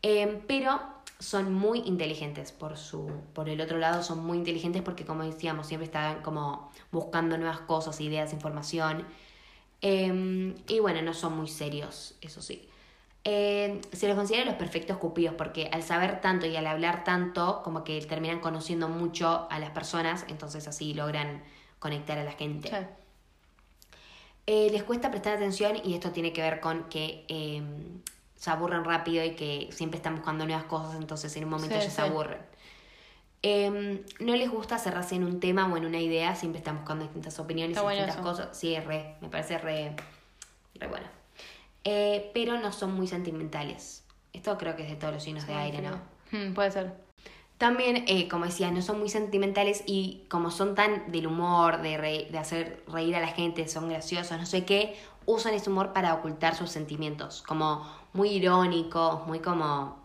[0.03, 0.81] Em, pero
[1.21, 5.69] son muy inteligentes por su por el otro lado son muy inteligentes porque como decíamos
[5.69, 9.07] siempre están como buscando nuevas cosas ideas información
[9.83, 12.69] Em, y bueno no son muy serios eso sí
[13.25, 17.63] Em, se los considera los perfectos cupidos porque al saber tanto y al hablar tanto
[17.63, 21.41] como que terminan conociendo mucho a las personas entonces así logran
[21.79, 22.77] conectar a la gente Sí.
[24.47, 27.63] eh, les cuesta prestar atención y esto tiene que ver con que eh,
[28.35, 31.81] se aburren rápido y que siempre están buscando nuevas cosas, entonces en un momento Sí,
[31.85, 31.95] ya sí.
[31.95, 32.41] se aburren.
[33.43, 37.05] Eh, no les gusta cerrarse en un tema o en una idea, siempre están buscando
[37.05, 38.57] distintas opiniones Está bueno distintas cosas.
[38.57, 39.97] Sí, re, me parece re,
[40.77, 41.07] re bueno.
[41.85, 44.05] Eh, pero no son muy sentimentales.
[44.33, 45.99] Esto creo que es de todos los signos de aire, ¿no?
[46.31, 46.95] Hmm, puede ser.
[47.59, 51.97] También, eh, como decía, no son muy sentimentales y como son tan del humor, de,
[51.97, 55.93] re- de hacer reír a la gente, son graciosos, no sé qué, usan ese humor
[55.93, 59.97] para ocultar sus sentimientos, como muy irónicos, muy como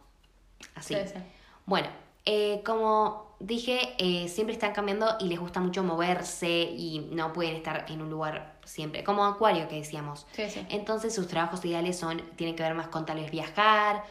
[0.76, 0.94] así.
[0.96, 1.20] Sí, sí.
[1.66, 1.88] Bueno,
[2.26, 7.56] eh, como dije, eh, siempre están cambiando y les gusta mucho moverse y no pueden
[7.56, 10.26] estar en un lugar siempre, como Acuario que decíamos.
[10.32, 10.66] Sí, sí.
[10.70, 14.04] Entonces sus trabajos ideales son, tienen que ver más con tal vez viajar,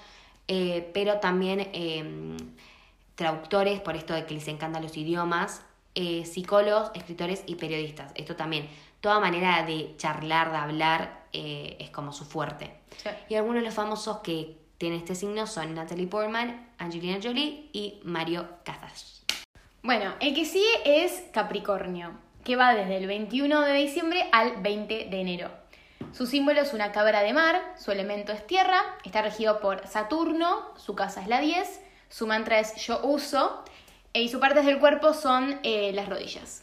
[0.49, 2.37] eh, pero también eh,
[3.15, 5.62] traductores, por esto de que les encantan los idiomas,
[5.95, 8.12] eh, psicólogos, escritores y periodistas.
[8.15, 8.69] Esto también,
[9.01, 12.73] toda manera de charlar, de hablar, es como su fuerte.
[12.97, 13.11] Sí.
[13.29, 18.01] Y algunos de los famosos que tienen este signo son Natalie Portman, Angelina Jolie y
[18.05, 19.23] Mario Casas.
[19.83, 22.12] Bueno, el que sigue es Capricornio,
[22.45, 25.51] que va desde el 21 de diciembre al 20 de enero.
[26.12, 30.75] Su símbolo es una cabra de mar, su elemento es tierra, está regido por Saturno,
[30.77, 33.62] su casa es la 10, su mantra es yo uso,
[34.12, 36.62] e- y sus partes del cuerpo son eh, las rodillas.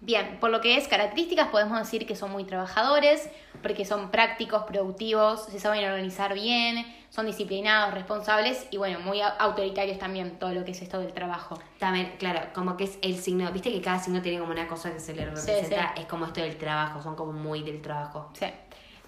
[0.00, 3.28] Bien, por lo que es características podemos decir que son muy trabajadores,
[3.62, 9.34] porque son prácticos, productivos, se saben organizar bien, son disciplinados, responsables y bueno, muy au-
[9.38, 11.58] autoritarios también, todo lo que es esto del trabajo.
[11.78, 14.92] También, claro, como que es el signo, viste que cada signo tiene como una cosa
[14.92, 16.02] que se le Sí, representa, sí.
[16.02, 18.30] es como esto del trabajo, son como muy del trabajo.
[18.34, 18.46] Sí.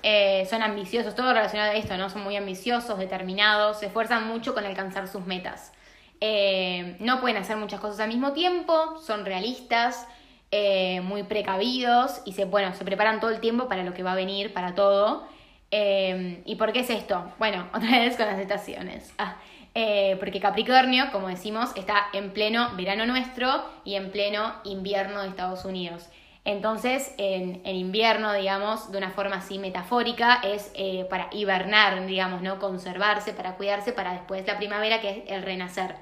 [0.03, 2.11] Eh, son ambiciosos, todo relacionado a esto, ¿no?
[2.11, 5.72] Son muy ambiciosos, determinados, se esfuerzan mucho con alcanzar sus metas.
[6.20, 10.07] Eh, no pueden hacer muchas cosas al mismo tiempo, son realistas,
[10.50, 14.12] eh, muy precavidos y se, bueno, se preparan todo el tiempo para lo que va
[14.12, 15.26] a venir, para todo.
[15.70, 17.32] Eh, ¿Y por qué es esto?
[17.38, 19.12] Bueno, otra vez con las estaciones.
[19.18, 19.36] Ah,
[19.74, 25.28] eh, porque Capricornio, como decimos, está en pleno verano nuestro y en pleno invierno de
[25.28, 26.08] Estados Unidos.
[26.44, 32.40] Entonces, en, en invierno, digamos, de una forma así metafórica, es eh, para hibernar, digamos,
[32.42, 32.58] ¿no?
[32.58, 35.94] Conservarse, para cuidarse, para después la primavera, que es el renacer.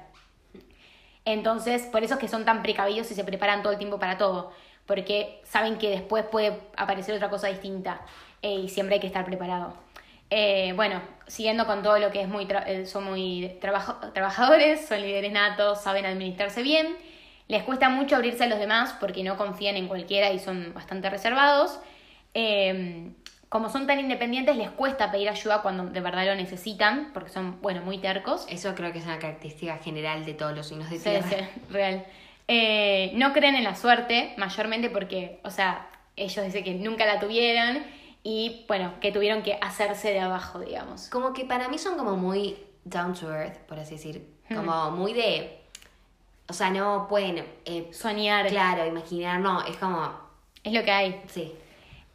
[1.31, 4.17] Entonces, por eso es que son tan precavidos y se preparan todo el tiempo para
[4.17, 4.51] todo,
[4.87, 8.01] porque saben que después puede aparecer otra cosa distinta
[8.41, 9.73] eh, y siempre hay que estar preparado.
[10.31, 15.01] Eh, bueno, siguiendo con todo lo que es muy tra- eh, son muy trabajadores, son
[15.01, 16.95] líderes natos, saben administrarse bien,
[17.47, 21.09] les cuesta mucho abrirse a los demás porque no confían en cualquiera y son bastante
[21.09, 21.79] reservados.
[22.33, 23.11] Eh,
[23.49, 27.59] como son tan independientes, les cuesta pedir ayuda cuando de verdad lo necesitan, porque son,
[27.61, 28.45] bueno, muy tercos.
[28.49, 31.27] Eso creo que es una característica general de todos los signos de Sí, tierra.
[31.29, 31.35] sí,
[31.71, 32.05] real.
[32.47, 37.19] Eh, no creen en la suerte, mayormente porque, o sea, ellos dicen que nunca la
[37.19, 37.83] tuvieron
[38.23, 41.09] y, bueno, que tuvieron que hacerse de abajo, digamos.
[41.09, 44.27] Como que para mí son como muy down to earth, por así decir.
[44.53, 45.59] Como muy de...
[46.47, 47.45] O sea, no pueden...
[47.65, 50.11] eh, Soñar claro, imaginar, no, es como...
[50.63, 51.21] es lo que hay.
[51.27, 51.53] Sí.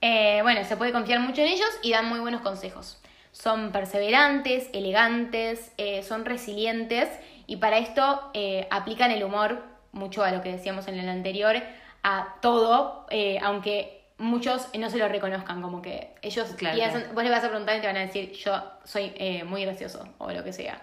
[0.07, 3.01] Eh, bueno, se puede confiar mucho en ellos y dan muy buenos consejos.
[3.33, 7.09] Son perseverantes, elegantes, eh, son resilientes
[7.47, 9.63] y para esto eh, aplican el humor
[9.93, 11.57] mucho a lo que decíamos en el anterior,
[12.03, 13.07] a todo,
[13.41, 16.79] aunque muchos no se lo reconozcan, como que ellos, Claro,
[17.15, 19.15] vos les vas a preguntar y te van a decir, yo soy
[19.47, 20.83] muy gracioso o lo que sea.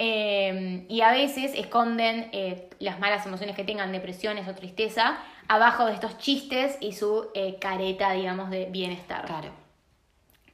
[0.00, 5.86] Eh, y a veces esconden eh, las malas emociones que tengan, depresiones o tristeza, abajo
[5.86, 9.24] de estos chistes y su eh, careta, digamos, de bienestar.
[9.26, 9.50] Claro.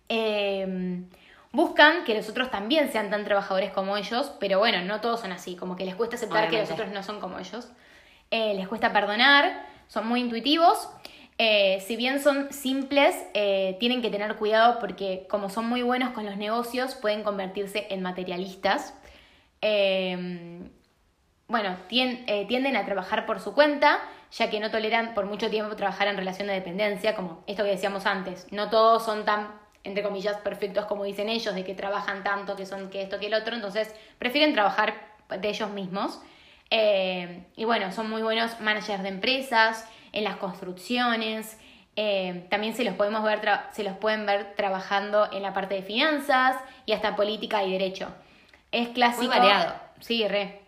[0.09, 1.02] Eh,
[1.52, 5.33] buscan que los otros también sean tan trabajadores como ellos, pero bueno, no todos son
[5.33, 7.68] así, como que les cuesta aceptar que los otros no son como ellos.
[8.30, 10.88] Eh, les cuesta perdonar, son muy intuitivos.
[11.38, 16.11] Eh, si bien son simples, eh, tienen que tener cuidado porque como son muy buenos
[16.12, 18.94] con los negocios, pueden convertirse en materialistas.
[19.61, 20.61] Eh,
[21.48, 23.98] bueno, tien- tienden a trabajar por su cuenta,
[24.37, 27.70] ya que no toleran por mucho tiempo trabajar en relación de dependencia, como esto que
[27.70, 28.47] decíamos antes.
[28.51, 29.49] No todos son tan,
[29.85, 33.27] entre comillas, perfectos como dicen ellos, de que trabajan tanto, que son que esto, que
[33.27, 34.94] el otro, entonces prefieren trabajar
[35.29, 36.20] de ellos mismos.
[36.70, 41.59] Eh, y bueno, son muy buenos managers de empresas, en las construcciones.
[41.97, 45.83] eh, también se los podemos ver, se los pueden ver trabajando en la parte de
[45.83, 48.12] finanzas y hasta política y derecho.
[48.73, 49.27] Es clásico.
[49.27, 49.75] Muy variado.
[50.01, 50.61] Sí, re.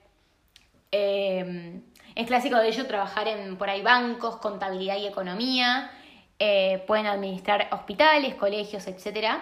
[0.93, 1.81] Eh,
[2.17, 5.93] es clásico de ello trabajar en por ahí bancos, contabilidad y economía.
[6.41, 9.39] Eh, pueden administrar hospitales, colegios, etc.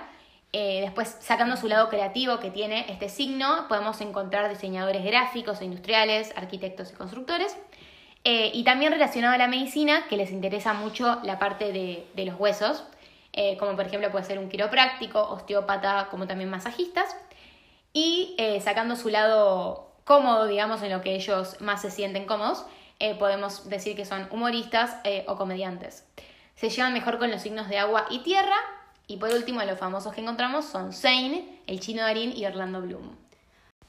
[0.52, 6.32] después, sacando su lado creativo que tiene este signo, podemos encontrar diseñadores gráficos e industriales,
[6.36, 7.56] arquitectos y constructores.
[8.24, 12.24] Eh, y también relacionado a la medicina, que les interesa mucho la parte de, de
[12.24, 12.82] los huesos,
[13.34, 17.14] eh, como por ejemplo puede ser un quiropráctico, osteópata, como también masajistas.
[17.92, 22.64] Y eh, sacando su lado cómodo, digamos, en lo que ellos más se sienten cómodos,
[23.00, 26.06] eh, podemos decir que son humoristas eh, o comediantes.
[26.56, 28.56] Se llevan mejor con los signos de agua y tierra.
[29.06, 33.16] Y por último, los famosos que encontramos son Zane, el chino Darín y Orlando Bloom.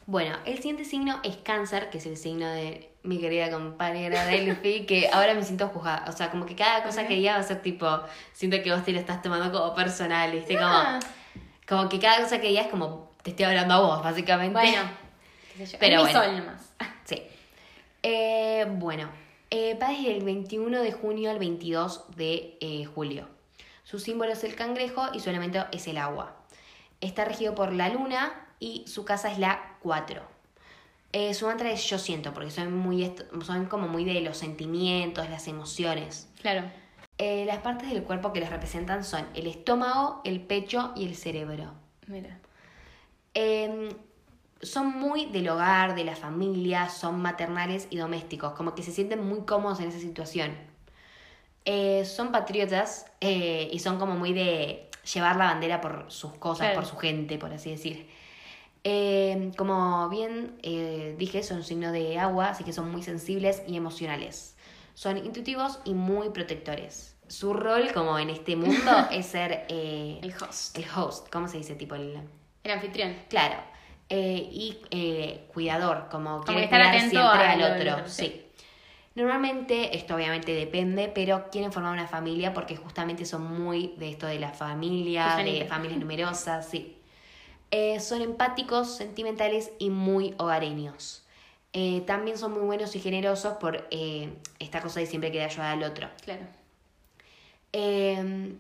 [0.08, 4.86] Bueno, el siguiente signo es cáncer, que es el signo de mi querida compañera Delphi,
[4.86, 6.06] que ahora me siento juzgada.
[6.10, 8.02] O sea, como que cada cosa que diga va a ser tipo,
[8.34, 10.58] siento que vos te lo estás tomando como personal, ¿viste?
[10.60, 11.00] Ah.
[11.68, 14.54] Como, como que cada cosa que diga es como, te estoy hablando a vos, básicamente.
[14.54, 14.82] Bueno,
[15.58, 15.80] qué sé yo.
[15.80, 16.24] Pero es mi bueno.
[16.24, 16.72] sol nomás.
[17.06, 17.22] Sí.
[18.02, 19.10] Eh, bueno,
[19.52, 23.28] eh, va desde el 21 de junio al 22 de eh, julio.
[23.84, 26.36] Su símbolo es el cangrejo y su elemento es el agua.
[27.00, 30.22] Está regido por la luna y su casa es la 4.
[31.14, 33.14] Eh, su mantra es yo siento, porque son, muy
[33.46, 36.28] son como muy de los sentimientos, las emociones.
[36.42, 36.70] Claro.
[37.18, 41.74] Las partes del cuerpo que les representan son el estómago, el pecho y el cerebro.
[42.08, 42.40] Mira.
[44.62, 49.24] Son muy del hogar, de la familia, son maternales y domésticos, como que se sienten
[49.28, 50.56] muy cómodos en esa situación.
[51.66, 56.68] Eh, son patriotas eh, y son como muy de llevar la bandera por sus cosas,
[56.68, 56.76] Claro.
[56.76, 58.08] por su gente, por así decir.
[58.84, 63.76] Eh, como bien eh, dije, son signo de agua, así que son muy sensibles y
[63.78, 64.56] emocionales.
[64.94, 67.16] Son intuitivos y muy protectores.
[67.28, 70.78] Su rol como en este mundo es ser eh, El host.
[70.78, 71.76] el host, ¿cómo se dice?
[71.76, 72.20] Tipo el...
[72.64, 73.16] El anfitrión.
[73.28, 73.56] Claro.
[74.10, 77.94] Eh, y eh, cuidador, como, Como quiere estar cuidar atento siempre al otro.
[77.94, 78.26] otro, sí.
[78.28, 78.42] sí.
[79.16, 84.28] Normalmente, esto obviamente depende, pero quieren formar una familia porque justamente son muy de esto
[84.28, 86.98] de la familia, de familias numerosas, sí.
[87.72, 91.24] Eh, son empáticos, sentimentales y muy hogareños.
[91.72, 95.72] Eh, también son muy buenos y generosos por eh, esta cosa de siempre querer ayudar
[95.72, 96.10] al otro.
[96.24, 96.44] Claro.
[97.72, 98.54] Eh,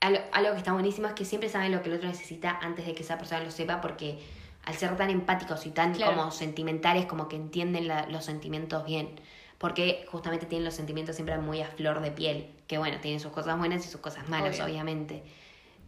[0.00, 2.86] algo, algo que está buenísimo es que siempre saben lo que el otro necesita antes
[2.86, 4.18] de que esa persona lo sepa, porque
[4.64, 6.16] al ser tan empáticos y tan Claro.
[6.16, 9.20] como sentimentales, como que entienden la- los sentimientos bien.
[9.58, 12.50] Porque justamente tienen los sentimientos siempre muy a flor de piel.
[12.66, 14.64] Que bueno, tienen sus cosas buenas y sus cosas malas, Obvio.
[14.66, 15.22] obviamente.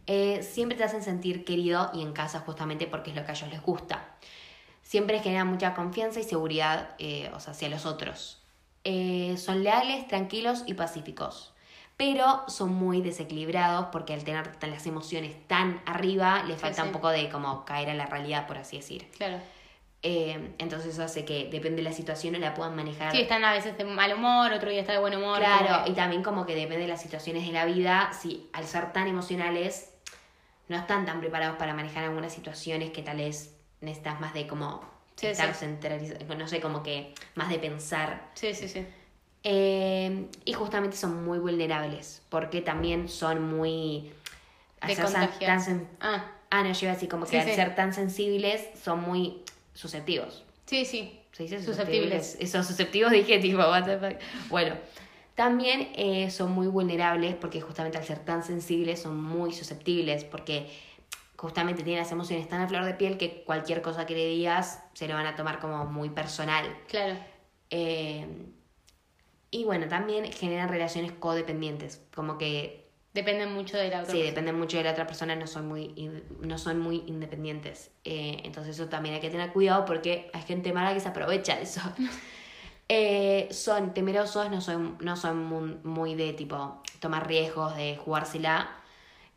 [0.07, 3.35] Eh, siempre te hacen sentir querido y en casa justamente porque es lo que a
[3.35, 4.05] ellos les gusta.
[4.81, 8.41] Siempre generan mucha confianza y seguridad eh, o sea, hacia los otros.
[8.85, 11.53] Eh, son leales, tranquilos y pacíficos.
[11.97, 16.87] Pero son muy desequilibrados porque al tener las emociones tan arriba, les falta sí.
[16.87, 19.09] un poco de como caer a la realidad, por así decir.
[19.17, 19.39] Claro.
[20.03, 23.11] Eh, entonces eso hace que depende de la situación la puedan manejar.
[23.11, 25.39] Sí, están a veces de mal humor, otro día está de buen humor.
[25.39, 28.65] Claro, como y también como que depende de las situaciones de la vida, si al
[28.65, 29.91] ser tan emocionales
[30.67, 34.81] no están tan preparados para manejar algunas situaciones que tal vez necesitas más de como
[35.15, 35.65] Sí, estar sí.
[36.37, 38.29] no sé, como que más de pensar.
[38.35, 38.85] Sí, sí, sí.
[39.49, 44.11] Eh, y justamente son muy vulnerables, porque también son muy...
[44.85, 47.55] De tan- sen- Ah, ah, no, yo iba así como que Sí, al sí.
[47.55, 49.41] ser tan sensibles son muy
[49.73, 50.43] susceptivos.
[50.65, 51.13] sí, sí.
[51.31, 52.35] ¿Se dice Susceptibles.
[52.41, 54.19] Esos susceptivos dije tipo, what the fuck.
[54.49, 54.75] Bueno,
[55.35, 60.67] también eh, son muy vulnerables porque justamente al ser tan sensibles son muy susceptibles porque
[61.37, 64.83] justamente tienen las emociones tan a flor de piel que cualquier cosa que le digas
[64.93, 66.65] se lo van a tomar como muy personal.
[66.87, 67.15] Claro.
[67.69, 68.25] Eh,
[69.51, 74.29] y bueno, también generan relaciones codependientes, como que Dependen mucho de la otra Sí, persona.
[74.29, 77.89] depende mucho de la otra persona, no son muy, no son muy independientes.
[78.03, 81.55] Eh, entonces eso también hay que tener cuidado porque hay gente mala que se aprovecha
[81.55, 81.81] de eso.
[82.89, 88.69] Eh, son temerosos, no son, no son muy, muy de tipo tomar riesgos, de jugársela.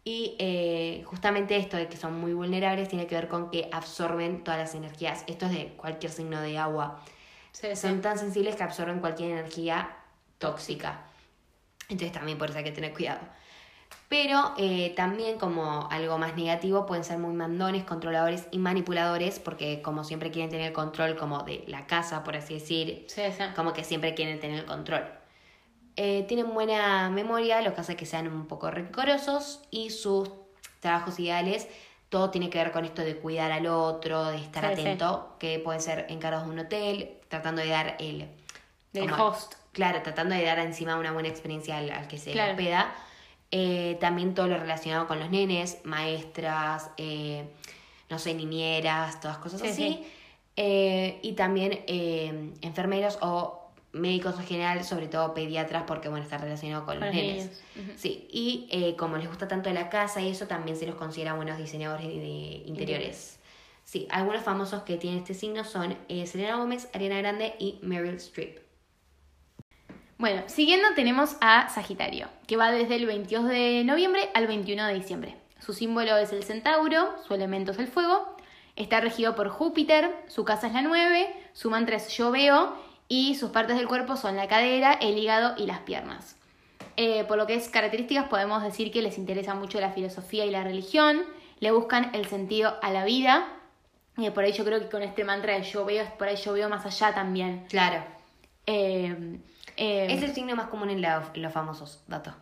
[0.04, 4.44] Y eh, justamente esto de que son muy vulnerables tiene que ver con que absorben
[4.44, 5.24] todas las energías.
[5.26, 7.02] Esto es de cualquier signo de agua.
[7.50, 7.76] Sí, sí.
[7.76, 9.96] Son tan sensibles que absorben cualquier energía
[10.40, 11.02] tóxica.
[11.88, 13.20] Entonces también por eso hay que tener cuidado.
[14.08, 19.82] Pero eh, también como algo más negativo pueden ser muy mandones, controladores y manipuladores porque
[19.82, 23.44] como siempre quieren tener el control como de la casa, por así decir, Sí, sí.
[23.54, 25.04] como que siempre quieren tener el control.
[25.94, 30.30] Eh, tienen buena memoria, lo que hace que sean un poco rencorosos y sus
[30.80, 31.68] trabajos ideales,
[32.08, 35.60] todo tiene que ver con esto de cuidar al otro, de estar Sí, atento, que
[35.60, 38.28] pueden ser encargados de un hotel, tratando de dar el...
[38.92, 39.54] Del host.
[39.72, 42.52] Claro, tratando de dar encima una buena experiencia al, al que se Claro.
[42.52, 42.92] hospeda.
[43.52, 47.44] Eh, también todo lo relacionado con los nenes, maestras, eh,
[48.08, 49.82] no sé, niñeras, todas cosas Sí, así.
[49.82, 50.06] sí.
[50.56, 56.38] Eh, y también eh, enfermeros o médicos en general, sobre todo pediatras, porque bueno, está
[56.38, 57.62] relacionado con Con los nenes.
[57.96, 61.58] Sí, y como les gusta tanto la casa y eso, también se los considera buenos
[61.58, 63.38] diseñadores de interiores.
[63.84, 68.14] Sí, algunos famosos que tienen este signo son eh, Selena Gómez, Ariana Grande y Meryl
[68.16, 68.59] Streep.
[70.20, 74.92] Bueno, siguiendo tenemos a Sagitario, que va desde el 22 de noviembre al 21 de
[74.92, 75.34] diciembre.
[75.60, 78.36] Su símbolo es el centauro, su elemento es el fuego,
[78.76, 82.76] está regido por Júpiter, su casa es la 9, su mantra es yo veo
[83.08, 86.36] y sus partes del cuerpo son la cadera, el hígado y las piernas.
[86.98, 90.50] Eh, por lo que es características podemos decir que les interesa mucho la filosofía y
[90.50, 91.22] la religión,
[91.60, 93.48] le buscan el sentido a la vida,
[94.18, 96.52] y por ahí yo creo que con este mantra de yo veo, por ahí yo
[96.52, 97.64] veo más allá también.
[97.70, 98.04] Claro.
[98.66, 99.40] Eh,
[99.80, 102.32] eh, Es el signo más común en, la- en los famosos, dato.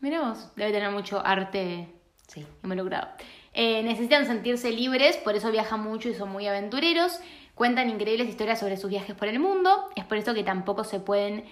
[0.00, 1.88] Mira vos, debe tener mucho arte
[2.28, 2.46] Sí.
[2.62, 3.08] involucrado.
[3.54, 7.18] Eh, necesitan sentirse libres, por eso viajan mucho y son muy aventureros.
[7.54, 9.88] Cuentan increíbles historias sobre sus viajes por el mundo.
[9.96, 11.44] Es por eso que tampoco se pueden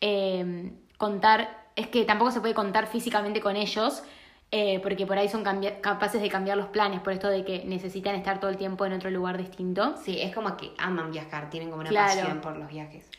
[0.00, 4.02] eh, contar, es que tampoco se puede contar físicamente con ellos,
[4.52, 5.42] eh, porque por ahí son
[5.82, 8.92] capaces de cambiar los planes, por esto de que necesitan estar todo el tiempo en
[8.94, 9.96] otro lugar distinto.
[10.02, 12.20] Sí, es como que aman viajar, tienen como una Claro.
[12.20, 13.10] pasión por los viajes.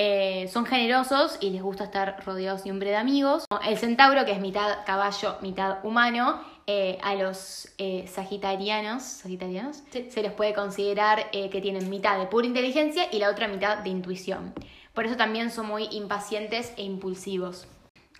[0.00, 3.46] Eh, son generosos y les gusta estar rodeados siempre de amigos.
[3.66, 10.22] El centauro, que es mitad caballo, mitad humano, eh, a los eh, sagitarianos, sagitarianos se
[10.22, 14.54] les puede considerar que tienen mitad de pura inteligencia y la otra mitad de intuición.
[14.94, 17.66] Por eso también son muy impacientes e impulsivos.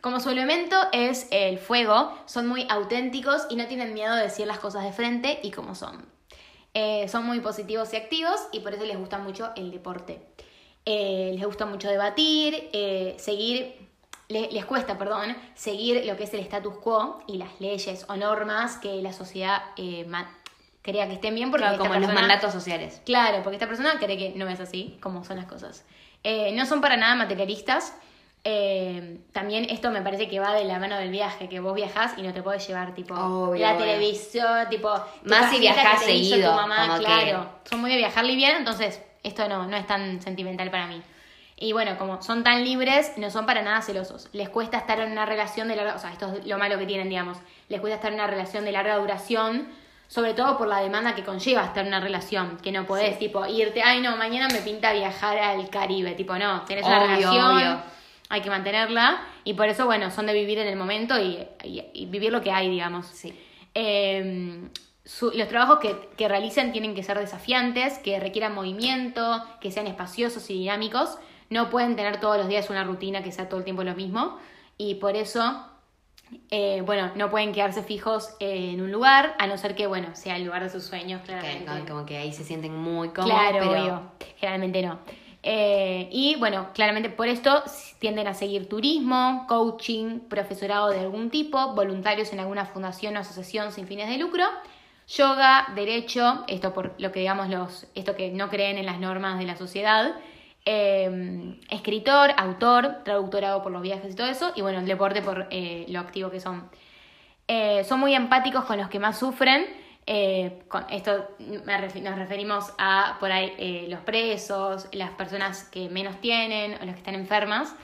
[0.01, 4.49] Como su elemento es el fuego, son muy auténticos y no tienen miedo de decir
[4.49, 6.05] las cosas de frente y como son.
[6.75, 10.21] Eh, son muy positivos y activos y por eso les gusta mucho el deporte.
[10.87, 13.77] Eh, les gusta mucho debatir, eh, seguir,
[14.29, 18.17] le- les cuesta, perdón, seguir lo que es el status quo y las leyes o
[18.17, 20.07] normas que la sociedad eh,
[20.83, 23.03] crea que estén bien porque Claro, como los mandatos sociales.
[23.05, 25.85] Claro, porque esta persona cree que no es así, como son las cosas.
[26.25, 27.95] Eh, no son para nada materialistas.
[28.45, 32.17] Eh, también esto me parece que va de la mano del viaje, que vos viajás
[32.17, 33.85] y no te podés llevar tipo Obvio, la obvio.
[33.85, 34.89] televisión, tipo
[35.25, 37.51] Más si viajás seguido, tu mamá, que- claro.
[37.69, 41.01] Son muy de viajar liviano, entonces esto no, no es tan sentimental para mí.
[41.61, 44.29] Y bueno, como son tan libres, no son para nada celosos.
[44.33, 46.87] Les cuesta estar en una relación de larga, o sea, esto es lo malo que
[46.87, 47.39] tienen, digamos.
[47.69, 49.67] Les cuesta estar en una relación de larga duración,
[50.07, 53.45] sobre todo por la demanda que conlleva estar en una relación, que no podés, tipo,
[53.47, 57.57] irte, ay no, mañana me pinta viajar al Caribe, tipo, no, tenés una Obvio, relación,
[57.57, 57.83] obvio.
[58.29, 61.85] hay que mantenerla, y por eso, bueno, son de vivir en el momento y, y-
[61.93, 63.07] y vivir lo que hay, digamos.
[63.07, 63.37] Sí.
[63.75, 64.61] Eh,
[65.09, 69.87] su- los trabajos que, que realicen tienen que ser desafiantes, que requieran movimiento, que sean
[69.87, 71.17] espaciosos y dinámicos.
[71.49, 74.37] No pueden tener todos los días una rutina que sea todo el tiempo lo mismo.
[74.77, 75.65] Y por eso,
[76.51, 80.37] eh, bueno, no pueden quedarse fijos en un lugar, a no ser que, bueno, sea
[80.37, 81.65] el lugar de sus sueños, claramente.
[81.65, 84.03] como, como que ahí se sienten muy cómodos, Claro, pero obvio.
[84.37, 84.99] Generalmente no.
[85.43, 87.63] Eh, y bueno, claramente por esto
[87.99, 93.73] tienden a seguir turismo, coaching, profesorado de algún tipo, voluntarios en alguna fundación o asociación
[93.73, 94.45] sin fines de lucro,
[95.09, 99.39] yoga, derecho, esto por lo que digamos los, esto que no creen en las normas
[99.39, 100.15] de la sociedad,
[100.65, 105.47] eh, escritor, autor, traductorado por los viajes y todo eso, y bueno, el deporte por
[105.51, 106.69] eh, lo activo que son.
[107.47, 109.67] Eh, son muy empáticos con los que más sufren.
[110.11, 116.75] eh, con esto nos referimos a por ahí los presos, las personas que menos tienen
[116.81, 117.75] o las que están enfermas.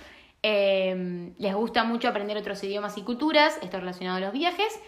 [0.46, 4.78] Eh, les gusta mucho aprender otros idiomas y culturas, esto relacionado a los viajes,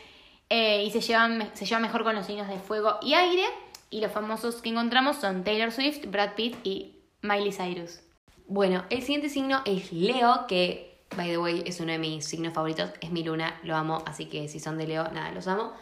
[0.48, 3.44] eh, y se llevan, se llevan mejor con los signos de fuego y aire.
[3.90, 8.00] Y los famosos que encontramos son Taylor Swift, Brad Pitt y Miley Cyrus.
[8.48, 12.52] Bueno, el siguiente signo es Leo, que by the way, es uno de mis signos
[12.52, 15.72] favoritos, es mi luna, lo amo, así que si son de Leo, nada, los amo.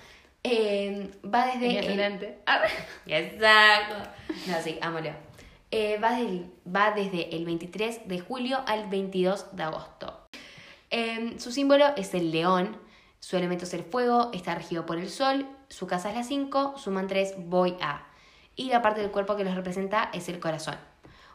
[0.42, 1.70] Eh, va desde...
[1.70, 2.38] El- ascendente.
[3.06, 4.10] Exacto.
[4.46, 5.14] No, sí, amo Leo.
[5.70, 10.20] Eh, va, del- va desde el 23 de julio al 22 de agosto.
[10.90, 12.76] Eh, su símbolo es el león,
[13.24, 16.74] su elemento es el fuego, está regido por el sol, su casa es la 5,
[16.76, 18.06] su mantra es voy a.
[18.54, 20.76] Y la parte del cuerpo que los representa es el corazón.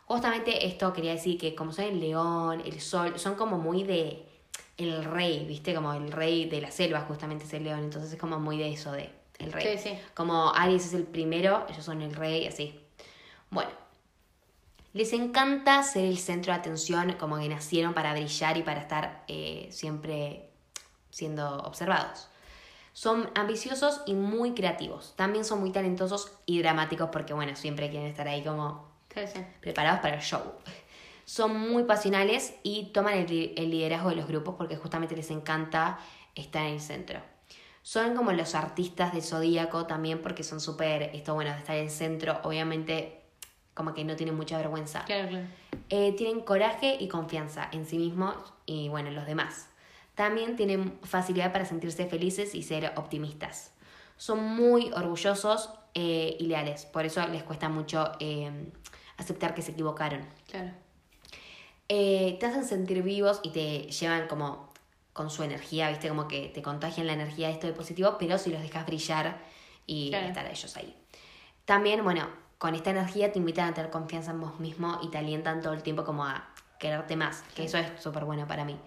[0.05, 4.23] Justamente esto quería decir que como son el león, el sol, son como muy de
[4.77, 5.73] el rey, ¿viste?
[5.73, 8.71] Como el rey de la selva justamente es el león, entonces es como muy de
[8.71, 9.09] eso, de
[9.39, 9.75] el rey.
[9.75, 9.99] Sí, sí.
[10.13, 12.79] Como Aries es el primero, ellos son el rey, así.
[13.49, 13.71] Bueno,
[14.93, 19.23] les encanta ser el centro de atención, como que nacieron para brillar y para estar
[19.27, 20.48] eh, siempre
[21.09, 22.27] siendo observados.
[22.93, 25.13] Son ambiciosos y muy creativos.
[25.15, 29.39] También son muy talentosos y dramáticos porque, bueno, siempre quieren estar ahí como Sí, sí.
[29.61, 30.41] preparados para el show.
[31.25, 35.99] Son muy pasionales y toman el, el liderazgo de los grupos porque justamente les encanta
[36.35, 37.19] estar en el centro.
[37.83, 41.85] Son como los artistas del zodíaco también porque son súper, esto bueno, de estar en
[41.85, 43.21] el centro, obviamente
[43.73, 45.05] como que no tienen mucha vergüenza.
[45.05, 45.45] Claro, claro.
[45.89, 48.35] Eh, tienen coraje y confianza en sí mismos
[48.65, 49.68] y bueno, en los demás.
[50.19, 53.71] También tienen facilidad para sentirse felices y ser optimistas.
[54.17, 58.51] Son muy orgullosos eh, y leales, por eso les cuesta mucho eh,
[59.15, 60.27] aceptar que se equivocaron.
[60.51, 60.71] Claro.
[61.87, 64.73] Eh, te hacen sentir vivos y te llevan como
[65.13, 66.09] con su energía, ¿viste?
[66.09, 69.37] Como que te contagian la energía de esto de positivo, pero si los dejas brillar
[69.87, 70.27] y Claro.
[70.27, 70.97] estar ellos ahí.
[71.63, 75.17] También, bueno, con esta energía te invitan a tener confianza en vos mismo y te
[75.17, 78.77] alientan todo el tiempo como a quererte más, que eso es súper bueno para mí.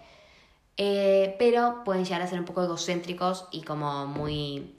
[0.85, 4.75] Eh, pero pueden llegar a ser un poco egocéntricos y como muy,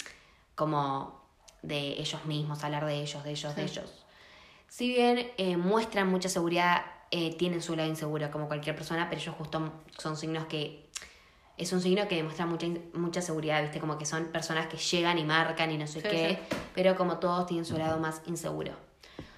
[0.53, 1.21] como
[1.61, 4.03] de ellos mismos, hablar de ellos, de ellos, de ellos.
[4.67, 9.21] Si bien eh, muestran mucha seguridad, eh, tienen su lado inseguro como cualquier persona, pero
[9.21, 10.89] ellos justo son signos que...
[11.55, 13.79] Es un signo que demuestra mucha, mucha seguridad, ¿viste?
[13.79, 16.57] Como que son personas que llegan y marcan y no sé Sí, qué, sí.
[16.75, 18.73] pero como todos tienen su lado más inseguro.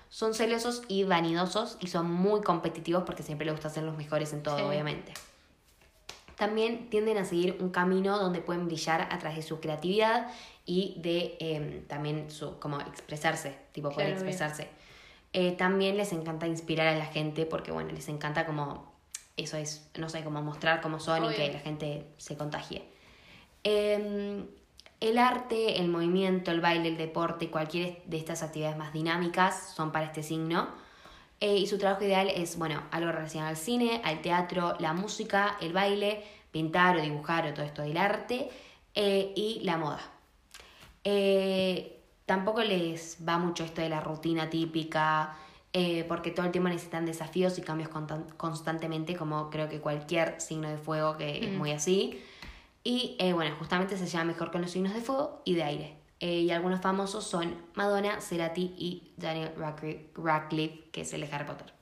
[0.10, 4.34] Son celosos y vanidosos y son muy competitivos porque siempre les gusta ser los mejores
[4.34, 5.14] en todo, obviamente.
[6.36, 10.32] También tienden a seguir un camino donde pueden brillar a través de su creatividad
[10.66, 14.70] y de eh, también su, como expresarse, tipo poder Claro, expresarse.
[15.34, 18.94] Eh, también les encanta inspirar a la gente porque, bueno, les encanta como,
[19.38, 22.84] eso es, no sé, como mostrar cómo son y que la gente se contagie.
[23.64, 24.46] Eh,
[25.02, 29.92] el arte, el movimiento, el baile, el deporte cualquier de estas actividades más dinámicas son
[29.92, 30.70] para este signo.
[31.42, 35.58] Eh, y su trabajo ideal es, bueno, algo relacionado al cine, al teatro, la música,
[35.62, 38.50] el baile, pintar o dibujar o todo esto del arte
[38.96, 40.00] eh, y la moda.
[41.04, 45.36] Eh, tampoco les va mucho esto de la rutina típica,
[46.08, 50.70] porque todo el tiempo necesitan desafíos y cambios constan- constantemente, como creo que cualquier signo
[50.70, 51.58] de fuego que es Mm.
[51.58, 52.24] muy así.
[52.82, 55.98] Y bueno, justamente se lleva mejor con los signos de fuego y de aire.
[56.20, 59.52] Eh, y algunos famosos son Madonna, Cerati y Daniel
[60.16, 61.74] Radcliffe, que es el Harry Potter.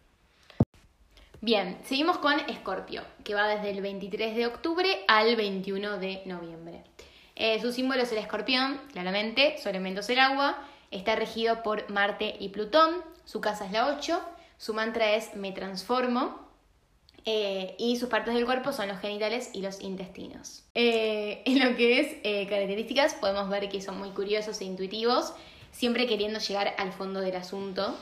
[1.39, 6.83] Bien, seguimos con Escorpio, que va desde el 23 de octubre al 21 de noviembre.
[7.35, 10.57] Eh, su símbolo es el escorpión, claramente, su elemento es el agua,
[10.89, 14.21] está regido por Marte y Plutón, su casa es la 8,
[14.57, 16.42] su mantra es me transformo
[17.25, 20.63] eh, y sus partes del cuerpo son los genitales y los intestinos.
[20.75, 25.33] Eh, en lo que es eh, características podemos ver que son muy curiosos e intuitivos,
[25.71, 27.95] siempre queriendo llegar al fondo del asunto.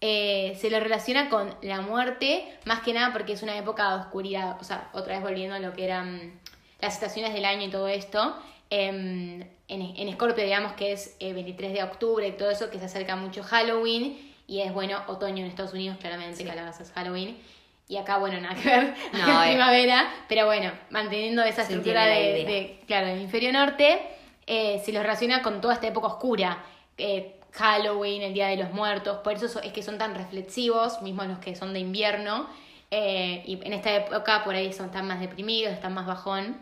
[0.00, 4.58] Se lo relaciona con la muerte, más que nada porque es una época de oscuridad,
[4.60, 6.38] o sea, otra vez volviendo a lo que eran
[6.82, 8.36] las estaciones del año y todo esto.
[8.68, 12.78] em, en, en Scorpio, digamos que es eh, 23 de octubre y todo eso, que
[12.78, 16.44] se acerca mucho Halloween y es bueno, otoño en Estados Unidos, claramente, Sí.
[16.44, 17.38] calabazas Halloween.
[17.86, 19.48] Y acá, bueno, nada que ver, No, eh.
[19.50, 24.00] primavera, pero bueno, manteniendo esa Se estructura de, de, claro, del hemisferio norte,
[24.46, 26.64] eh, se los relaciona con toda esta época oscura.
[26.96, 31.00] eh, Halloween, el Día de los Muertos, por eso so- es que son tan reflexivos,
[31.02, 32.48] mismos los que son de invierno,
[32.90, 36.56] eh, y en esta época por ahí son tan más deprimidos, están más bajón.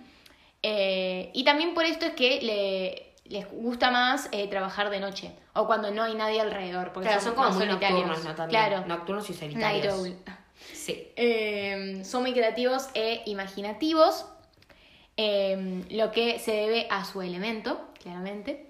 [0.63, 5.67] Y también por esto es que le, les gusta más eh, trabajar de noche, o
[5.67, 8.01] cuando no hay nadie alrededor, porque Claro, son como muy solitarios.
[8.01, 8.35] nocturnos, ¿no?
[8.35, 8.65] También.
[8.67, 10.09] Claro, Nocturnos y solitarios.
[10.73, 11.09] Sí.
[11.17, 14.27] Eh, son muy creativos e imaginativos,
[15.17, 18.69] eh, lo que se debe a su elemento, claramente.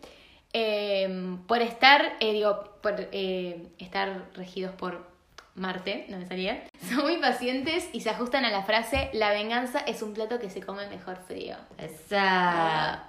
[0.53, 5.12] Eh, por estar, eh, digo, por eh, estar regidos por
[5.55, 6.64] Marte, no me salía.
[6.88, 10.48] Son muy pacientes y se ajustan a la frase: La venganza es un plato que
[10.50, 11.57] se come mejor frío.
[11.78, 13.05] Esa.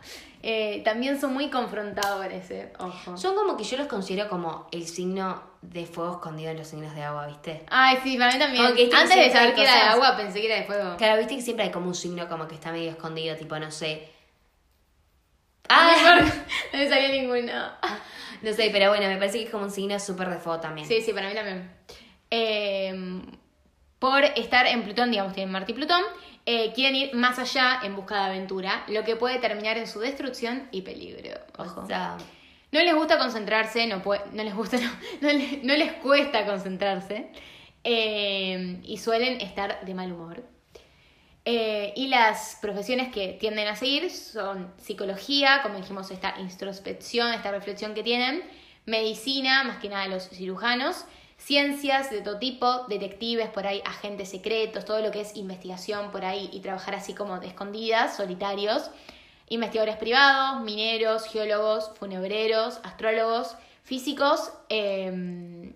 [0.46, 3.16] Eh, también son muy confrontadores, eh, ojo.
[3.16, 6.94] Son como que yo los considero como el signo de fuego escondido en los signos
[6.96, 7.64] de agua, ¿viste?
[7.70, 8.66] Ay, sí, para mí también.
[8.66, 10.98] Antes de saber que era de agua, pensé que era de fuego.
[10.98, 13.72] Claro, viste que siempre hay como un signo como que está medio escondido, tipo, no
[13.72, 14.10] sé.
[15.70, 16.20] Ah, Ah,
[16.74, 17.54] no me salió ninguno.
[18.42, 20.86] no sé, pero bueno, me parece que es como un signo súper de fuego también.
[20.86, 21.72] Sí, sí, para mí también.
[22.36, 23.22] Eh,
[24.00, 26.02] por estar en Plutón, digamos, tienen Marte y Plutón,
[26.46, 30.00] eh, quieren ir más allá en busca de aventura, lo que puede terminar en su
[30.00, 31.40] destrucción y peligro.
[31.58, 31.82] Ojo.
[31.82, 32.18] O sea,
[32.72, 34.90] No les gusta concentrarse, no, puede- no les gusta, no,
[35.22, 37.28] no les, no les cuesta concentrarse
[37.84, 40.44] eh, y suelen estar de mal humor.
[41.46, 47.52] Eh, y las profesiones que tienden a seguir son psicología, como dijimos, esta introspección, esta
[47.52, 48.42] reflexión que tienen,
[48.86, 51.06] medicina, más que nada los cirujanos,
[51.44, 56.24] ciencias de todo tipo, detectives por ahí, agentes secretos, todo lo que es investigación por
[56.24, 58.90] ahí y trabajar así como de escondidas, solitarios,
[59.50, 65.74] investigadores privados, mineros, geólogos, funebreros, astrólogos, físicos, em,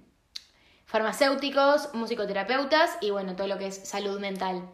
[0.86, 4.70] farmacéuticos, musicoterapeutas y bueno, todo lo que es salud mental.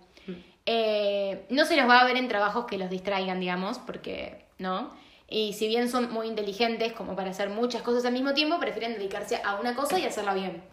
[0.66, 4.94] Eh, no se los va a ver en trabajos que los distraigan, digamos, porque no.
[5.34, 8.94] Y si bien son muy inteligentes como para hacer muchas cosas al mismo tiempo, prefieren
[8.94, 10.64] dedicarse a una cosa y hacerla bien.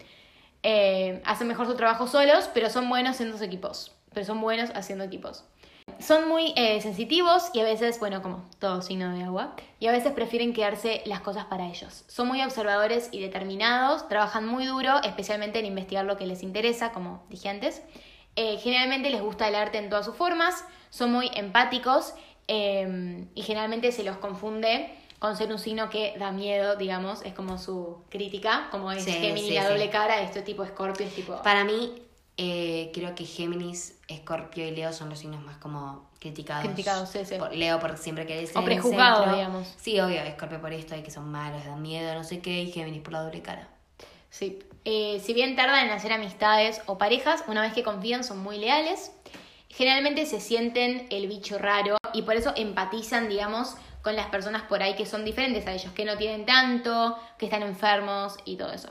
[0.63, 3.97] Eh, hacen mejor su trabajo solos, pero son buenos haciendo equipos.
[4.13, 5.45] Pero son buenos haciendo equipos.
[5.99, 9.93] Son muy eh, sensitivos y a veces, bueno, como todo signo de agua, y a
[9.93, 12.05] veces prefieren quedarse las cosas para ellos.
[12.07, 16.93] Son muy observadores y determinados, trabajan muy duro, especialmente en investigar lo que les interesa,
[16.93, 17.81] como dije antes.
[18.37, 22.15] Eh, generalmente les gusta el arte en todas sus formas, son muy empáticos
[22.53, 27.33] eh, y generalmente se los confunde con ser un signo que da miedo, digamos, es
[27.33, 29.69] como su crítica, como es Sí, sí, la sí.
[29.69, 31.41] doble cara, esto tipo Scorpio es tipo...
[31.43, 32.03] para mí,
[32.37, 36.65] eh, creo que Géminis, Escorpio y Leo son los signos más como criticados.
[36.65, 37.37] Criticados, sí, sí.
[37.37, 39.73] Por Leo porque siempre quiere ser O prejuzgados, digamos.
[39.77, 42.73] Sí, obvio, Escorpio por esto, y que son malos, dan miedo, no sé qué, y
[42.73, 43.69] Géminis por la doble cara.
[44.31, 44.59] Sí.
[44.85, 48.59] Eh, si bien tardan en hacer amistades o parejas, una vez que confían son muy
[48.59, 49.13] leales.
[49.71, 54.83] Generalmente se sienten el bicho raro y por eso empatizan, digamos, con las personas por
[54.83, 58.73] ahí que son diferentes a ellos, que no tienen tanto, que están enfermos y todo
[58.73, 58.91] eso.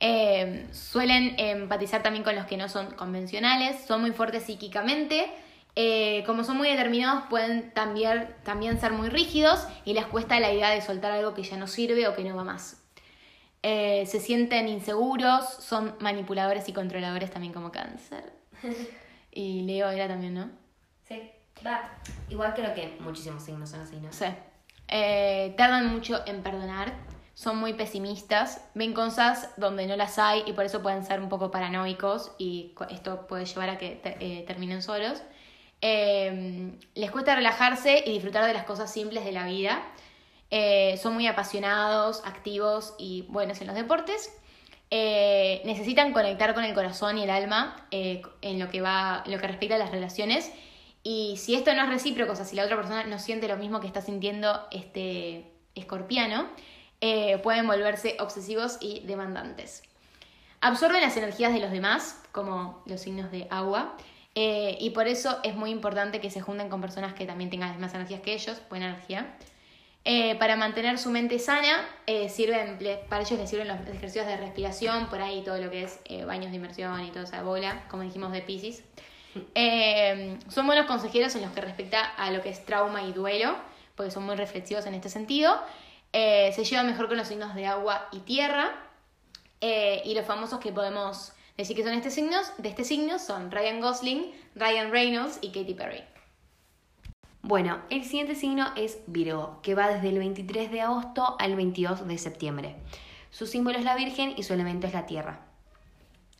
[0.00, 5.30] Eh, suelen empatizar también con los que no son convencionales, son muy fuertes psíquicamente.
[5.78, 10.50] eh, como son muy determinados, pueden también, también ser muy rígidos y les cuesta la
[10.50, 12.82] idea de soltar algo que ya no sirve o que no va más.
[13.62, 18.32] Eh, se sienten inseguros, son manipuladores y controladores también como cáncer.
[19.36, 20.50] Y Leo era también, ¿no?
[21.06, 21.30] Sí,
[21.64, 21.90] va.
[22.30, 24.10] Igual creo que muchísimos signos son así, ¿no?
[24.12, 24.24] Sí.
[24.88, 26.94] Eh, tardan mucho en perdonar,
[27.34, 31.28] son muy pesimistas, ven cosas donde no las hay y por eso pueden ser un
[31.28, 35.22] poco paranoicos y esto puede llevar a que te- eh, terminen solos.
[35.82, 39.82] Eh, les cuesta relajarse y disfrutar de las cosas simples de la vida.
[40.50, 44.32] Eh, son muy apasionados, activos y buenos en los deportes.
[44.90, 49.32] Eh, necesitan conectar con el corazón y el alma eh, en lo que va, en
[49.32, 50.52] lo que respecta a las relaciones.
[51.02, 53.56] Y si esto no es recíproco, o sea, si la otra persona no siente lo
[53.56, 56.46] mismo que está sintiendo este escorpiano,
[57.00, 59.82] eh, pueden volverse obsesivos y demandantes.
[60.60, 63.96] Absorben las energías de los demás, como los signos de agua,
[64.34, 67.78] y por eso es muy importante que se junten con personas que también tengan las
[67.78, 69.34] mismas energías que ellos, buena energía.
[70.08, 72.78] Eh, para mantener su mente sana, eh, sirven,
[73.08, 76.24] para ellos les sirven los ejercicios de respiración, por ahí todo lo que es eh,
[76.24, 78.84] baños de inmersión y toda esa bola, como dijimos de Pisces.
[80.48, 83.56] Son buenos consejeros en los que respecta a lo que es trauma y duelo,
[83.96, 85.60] porque son muy reflexivos en este sentido.
[86.12, 88.76] Se llevan mejor con los signos de agua y tierra.
[89.60, 93.80] Y los famosos que podemos decir que son este signos, de este signo son Ryan
[93.80, 96.04] Gosling, Ryan Reynolds y Katy Perry.
[97.46, 102.04] Bueno, el siguiente signo es Virgo, que va desde el 23 de agosto al 22
[102.08, 102.74] de septiembre.
[103.30, 105.46] Su símbolo es la Virgen y su elemento es la Tierra.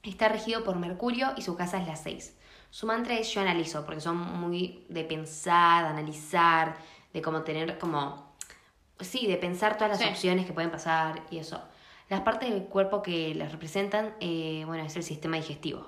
[0.03, 2.37] Está regido por Mercurio y su casa es la 6.
[2.71, 6.77] Su mantra es yo analizo, porque son muy de pensar, de analizar,
[7.13, 8.35] de como tener como...
[8.99, 10.09] Sí, de pensar todas las Sí.
[10.09, 11.63] opciones que pueden pasar y eso.
[12.09, 15.87] Las partes del cuerpo que las representan, eh, bueno, es el sistema digestivo.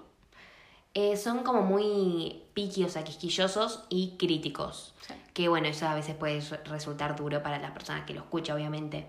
[0.94, 4.94] Eh, son como muy piqui, o sea, quisquillosos y críticos.
[5.38, 8.56] Que bueno, eso a veces puede re- resultar duro para la persona que lo escucha,
[8.56, 9.06] obviamente.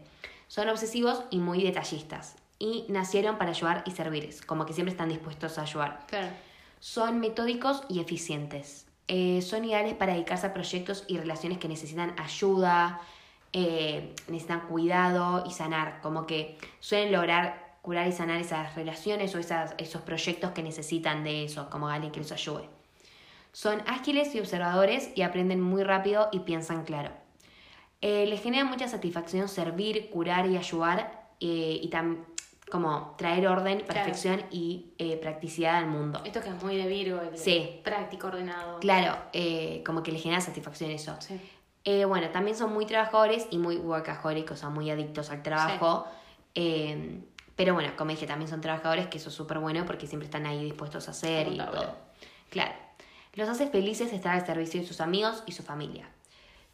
[0.48, 2.36] Son obsesivos y muy detallistas.
[2.60, 6.06] Y nacieron para ayudar y servir, como que siempre están dispuestos a ayudar.
[6.06, 6.28] Claro.
[6.80, 8.86] Son metódicos y eficientes.
[9.08, 13.02] Eh, son ideales para dedicarse a proyectos y relaciones que necesitan ayuda,
[13.52, 16.00] eh, necesitan cuidado y sanar.
[16.02, 21.24] Como que suelen lograr curar y sanar esas relaciones o esas, esos proyectos que necesitan
[21.24, 22.70] de eso, como alguien que los ayude.
[23.52, 27.12] Son ágiles y observadores y aprenden muy rápido y piensan claro.
[28.02, 32.26] Eh, les genera mucha satisfacción servir, curar y ayudar eh, y tam-
[32.72, 36.22] como traer orden, perfección y eh, practicidad al mundo.
[36.24, 37.82] Esto que es muy de Virgo, el de Sí.
[37.84, 38.80] práctico, ordenado.
[38.80, 41.16] Claro, eh, como que les genera satisfacción eso.
[41.20, 41.40] Sí.
[41.84, 46.06] Eh, bueno, también son muy trabajadores y muy workaholic, o sea, muy adictos al trabajo.
[47.56, 50.46] Pero bueno, como dije, también son trabajadores, que eso es súper bueno porque siempre están
[50.46, 51.96] ahí dispuestos a hacer y todo.
[52.50, 52.72] Claro.
[53.34, 56.10] Los hace felices estar al servicio de sus amigos y su familia.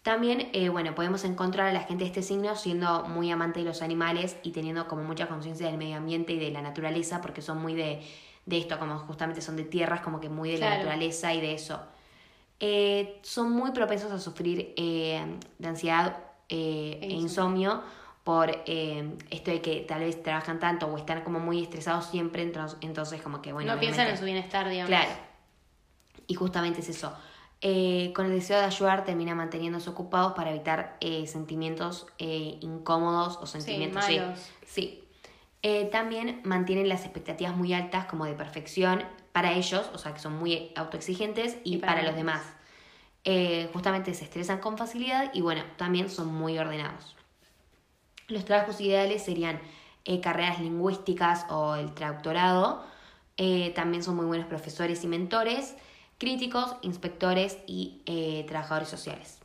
[0.04, 3.66] También, eh, bueno, podemos encontrar a la gente de este signo siendo muy amante de
[3.66, 7.42] los animales y teniendo como mucha conciencia del medio ambiente y de la naturaleza, porque
[7.42, 8.04] son muy de,
[8.46, 11.54] de esto, como justamente son de tierras, como que muy de la naturaleza y de
[11.56, 11.82] eso.
[12.60, 15.26] Eh, son muy propensos a sufrir eh,
[15.58, 17.82] de ansiedad eh, E insomnio.
[18.24, 22.78] por esto de que tal vez trabajan tanto o están como muy estresados siempre, entonces,
[22.82, 23.74] entonces como que bueno.
[23.74, 24.88] no piensan en su bienestar, digamos.
[24.90, 25.12] Claro.
[26.28, 27.14] Y justamente es eso.
[27.62, 33.40] Eh, con el deseo de ayudar termina manteniéndose ocupados para evitar eh, sentimientos eh, incómodos
[33.42, 34.40] o sentimientos sí, malos.
[34.66, 35.02] sí.
[35.92, 40.38] También mantienen las expectativas muy altas como de perfección para ellos, o sea que son
[40.38, 42.44] muy autoexigentes y, Y para para, los demás.
[43.74, 47.16] Justamente se estresan con facilidad y bueno, también son muy ordenados.
[48.28, 49.60] Los trabajos ideales serían
[50.22, 52.86] carreras lingüísticas o el traductorado.
[53.74, 55.76] También son muy buenos profesores y mentores,
[56.18, 59.40] críticos, inspectores y eh, trabajadores sociales.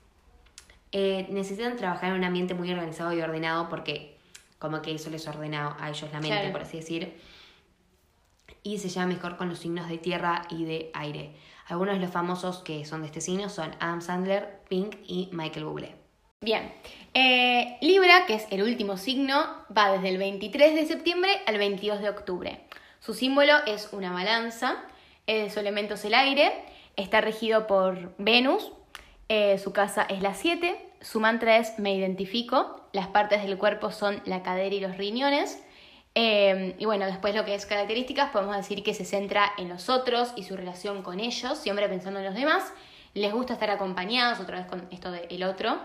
[0.93, 4.17] Eh, necesitan trabajar en un ambiente muy organizado y ordenado porque
[4.59, 6.53] como que eso les ordena a ellos la mente, Claro.
[6.53, 7.19] por así decir.
[8.63, 11.33] Y se lleva mejor con los signos de tierra y de aire.
[11.67, 15.65] Algunos de los famosos que son de este signo son Adam Sandler, Pink y Michael
[15.65, 15.95] Bublé.
[16.43, 16.73] Bien.
[17.15, 19.47] Eh, Libra, que es el último signo,
[19.77, 22.61] va desde el 23 de septiembre al 22 de octubre.
[23.01, 24.83] Su símbolo es una balanza,
[25.31, 26.53] eh, su elemento es el aire,
[26.97, 28.73] está regido por Venus,
[29.29, 33.93] eh, su casa es la 7, su mantra es me identifico, las partes del cuerpo
[33.93, 35.63] son la cadera y los riñones.
[36.17, 39.89] Eh, y bueno, después lo que es características, podemos decir que se centra en los
[39.89, 42.65] otros y su relación con ellos, siempre pensando en los demás.
[43.15, 45.79] Les gusta estar acompañados, otra vez con esto del el otro.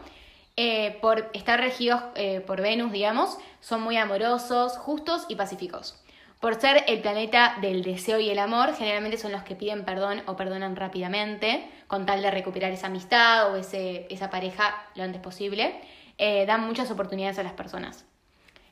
[0.57, 2.01] Eh, por estar regidos
[2.47, 6.03] por Venus, digamos, son muy amorosos, justos y pacíficos.
[6.39, 10.21] Por ser el planeta del deseo y el amor, generalmente son los que piden perdón
[10.27, 15.21] o perdonan rápidamente, con tal de recuperar esa amistad o ese, esa pareja lo antes
[15.21, 15.73] posible.
[16.17, 18.05] Eh, dan muchas oportunidades a las personas.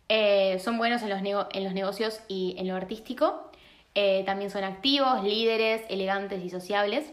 [0.10, 3.50] Eh, son buenos en los, nego- en los negocios y en lo artístico.
[3.96, 7.12] Eh, también son activos, líderes, elegantes y sociables.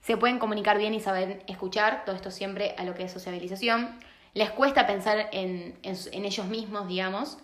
[0.00, 3.98] Se pueden comunicar bien y saber escuchar, todo esto siempre a lo que es sociabilización.
[4.32, 7.36] Les cuesta pensar en, en ellos mismos, digamos.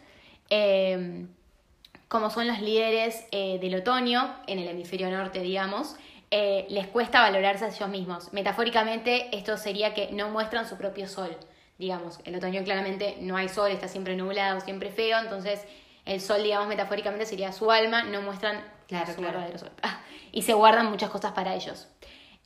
[2.08, 5.96] Como son los líderes eh, del otoño, en el hemisferio norte, digamos,
[6.30, 8.32] eh, les cuesta valorarse a ellos mismos.
[8.32, 11.36] Metafóricamente, esto sería que no muestran su propio sol,
[11.78, 12.18] digamos.
[12.24, 15.64] El otoño claramente no hay sol, está siempre nublado, siempre feo, entonces
[16.04, 19.32] el sol, digamos, metafóricamente sería su alma, no muestran Claro, su claro.
[19.38, 19.70] verdadero sol.
[20.32, 21.88] y se guardan muchas cosas para ellos.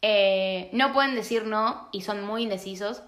[0.03, 3.03] Eh, no pueden decir no y son muy indecisos.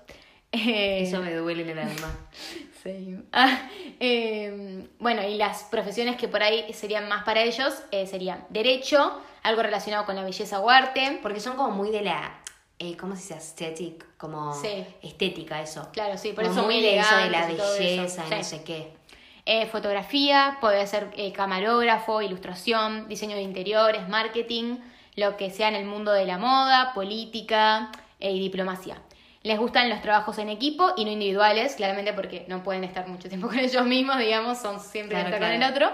[0.52, 2.14] Eso me duele en el alma.
[2.82, 3.16] Sí.
[3.32, 3.68] Ah,
[4.00, 9.20] eh, bueno, y las profesiones que por ahí serían más para ellos eh, serían derecho,
[9.42, 11.18] algo relacionado con la belleza o arte.
[11.22, 12.40] Porque son como muy de la.
[12.78, 13.34] Eh, ¿Cómo se dice?
[13.34, 14.84] Aesthetic, como Sí.
[15.02, 15.88] estética, eso.
[15.92, 18.92] Claro, sí, por Como eso muy de eso de la belleza, y no sé qué.
[19.46, 24.78] Eh, fotografía, puede ser eh, camarógrafo, ilustración, diseño de interiores, marketing,
[25.16, 29.00] lo que sea en el mundo de la moda, política y diplomacia.
[29.42, 33.28] Les gustan los trabajos en equipo y no individuales, claramente porque no pueden estar mucho
[33.28, 35.90] tiempo con ellos mismos, digamos, son siempre Claro, estar con el otro.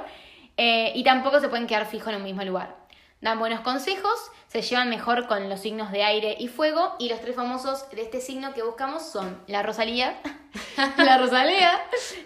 [0.56, 2.76] Eh, y tampoco se pueden quedar fijos en un mismo lugar.
[3.20, 7.20] Dan buenos consejos, se llevan mejor con los signos de aire y fuego, y los
[7.20, 10.20] tres famosos de este signo que buscamos son la Rosalía,
[10.98, 11.80] la Rosalía,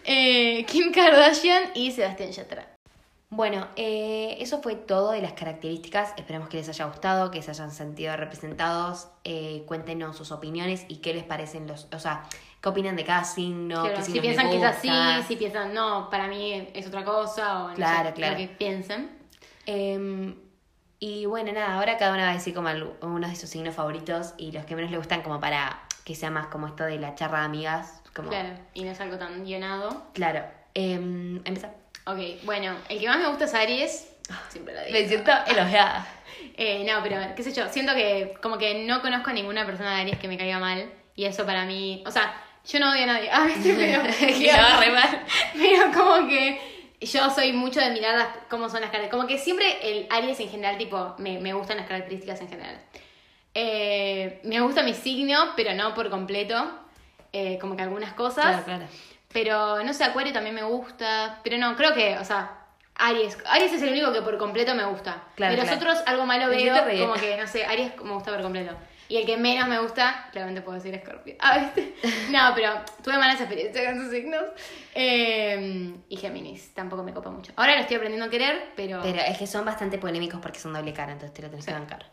[0.04, 2.71] eh, Kim Kardashian y Sebastián Yatra.
[3.34, 6.12] Bueno, eh, eso fue todo de las características.
[6.18, 9.08] Esperamos que les haya gustado, que se hayan sentido representados.
[9.24, 11.88] Eh, cuéntenos sus opiniones y qué les parecen los.
[11.94, 12.24] O sea,
[12.60, 13.80] qué opinan de cada signo.
[13.84, 14.90] Claro, qué si piensan que es así,
[15.26, 18.32] si piensan, no, para mí es otra cosa, o no Claro, sé, claro.
[18.34, 19.10] lo que piensen.
[19.64, 20.34] Em,
[20.98, 23.74] y bueno, nada, ahora cada una va a decir como algu- uno de sus signos
[23.74, 26.98] favoritos y los que menos le gustan, como para que sea más como esto de
[26.98, 28.02] la charla de amigas.
[28.14, 30.02] Como, Claro, y no es algo tan guionado.
[30.12, 30.44] Claro.
[30.74, 31.70] Em, empezá.
[32.06, 34.08] Ok, bueno, el que más me gusta es Aries.
[34.50, 34.98] Siempre la digo.
[34.98, 36.06] Me siento elogiada.
[36.56, 39.94] Eh, no, pero qué sé yo, siento que como que no conozco a ninguna persona
[39.96, 40.90] de Aries que me caiga mal.
[41.14, 42.34] Y eso para mí, o sea,
[42.66, 43.28] yo no odio a nadie.
[43.32, 43.74] Ah, ¿viste?
[43.74, 44.02] Pero,
[44.38, 45.24] Que va re mal.
[45.54, 46.60] pero como que
[47.00, 49.10] yo soy mucho de mirar las- cómo son las características.
[49.10, 52.80] Como que siempre el Aries en general, tipo, me, me gustan las características en general.
[53.54, 56.78] Eh, me gusta mi signo, pero no por completo.
[57.32, 58.44] Eh, como que algunas cosas.
[58.44, 58.84] Claro, claro.
[59.32, 61.40] Pero no sé, Acuario también me gusta.
[61.42, 62.58] Pero no, creo que, o sea,
[62.96, 63.38] Aries.
[63.46, 65.24] Aries es el único que por completo me gusta.
[65.34, 65.80] Claro, de los claro.
[65.80, 68.76] otros, algo malo veo, como que, no sé, Aries me gusta por completo.
[69.08, 71.34] Y el que menos me gusta, claramente puedo decir Scorpio.
[71.38, 71.94] Ah, ¿viste?
[72.30, 72.72] No, pero
[73.04, 74.42] tuve malas experiencias con sus signos.
[74.94, 77.52] Eh, y Géminis, tampoco me copa mucho.
[77.56, 79.00] Ahora lo estoy aprendiendo a querer, pero...
[79.02, 81.72] Pero es que son bastante polémicos porque son doble cara, entonces te lo tenés que
[81.72, 82.06] bancar.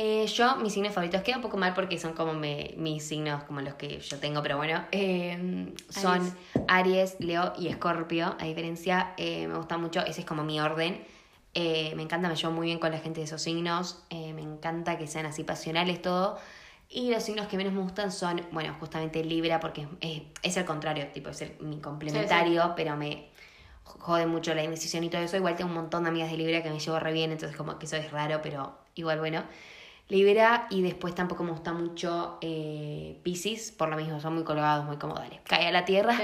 [0.00, 3.42] Eh, yo, mis signos favoritos, queda un poco mal porque son como me- mis signos,
[3.42, 6.20] como los que yo tengo, pero bueno, eh, son
[6.68, 8.36] Aries, Leo y Escorpio.
[8.38, 11.04] A diferencia, eh, me gusta mucho, ese es como mi orden.
[11.52, 14.04] Eh, me encanta, me llevo muy bien con la gente de esos signos.
[14.10, 16.38] eh, me encanta que sean así pasionales todo.
[16.88, 20.64] Y los signos que menos me gustan son, bueno, justamente Libra, porque es, es el
[20.64, 23.30] contrario, tipo, es el- mi complementario, pero me
[23.82, 25.36] jode mucho la indecisión y todo eso.
[25.36, 27.80] Igual tengo un montón de amigas de Libra que me llevo re bien, entonces como
[27.80, 29.42] que eso es raro, pero igual bueno.
[30.08, 34.86] Libra y después tampoco me gusta mucho eh, Pisces, por lo mismo, son muy colgados,
[34.86, 36.16] muy como, dale, cae a la tierra.
[36.16, 36.22] Sí.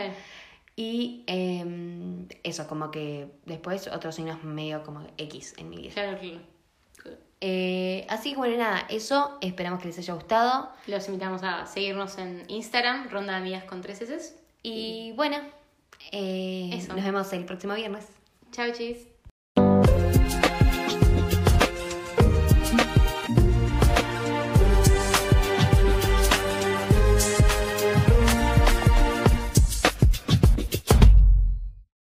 [0.77, 5.93] Y eh, eso, como que después otros signos medio como X en mi vida.
[5.93, 6.41] Claro, claro.
[7.41, 10.71] Eh, así que bueno, nada, eso, esperamos que les haya gustado.
[10.87, 14.35] Los invitamos a seguirnos en Instagram, Ronda de Amigas con tres S.
[14.63, 15.37] Y bueno,
[16.11, 16.95] eh, Eso.
[16.95, 18.07] nos vemos el próximo viernes.
[18.51, 19.14] Chao, chis.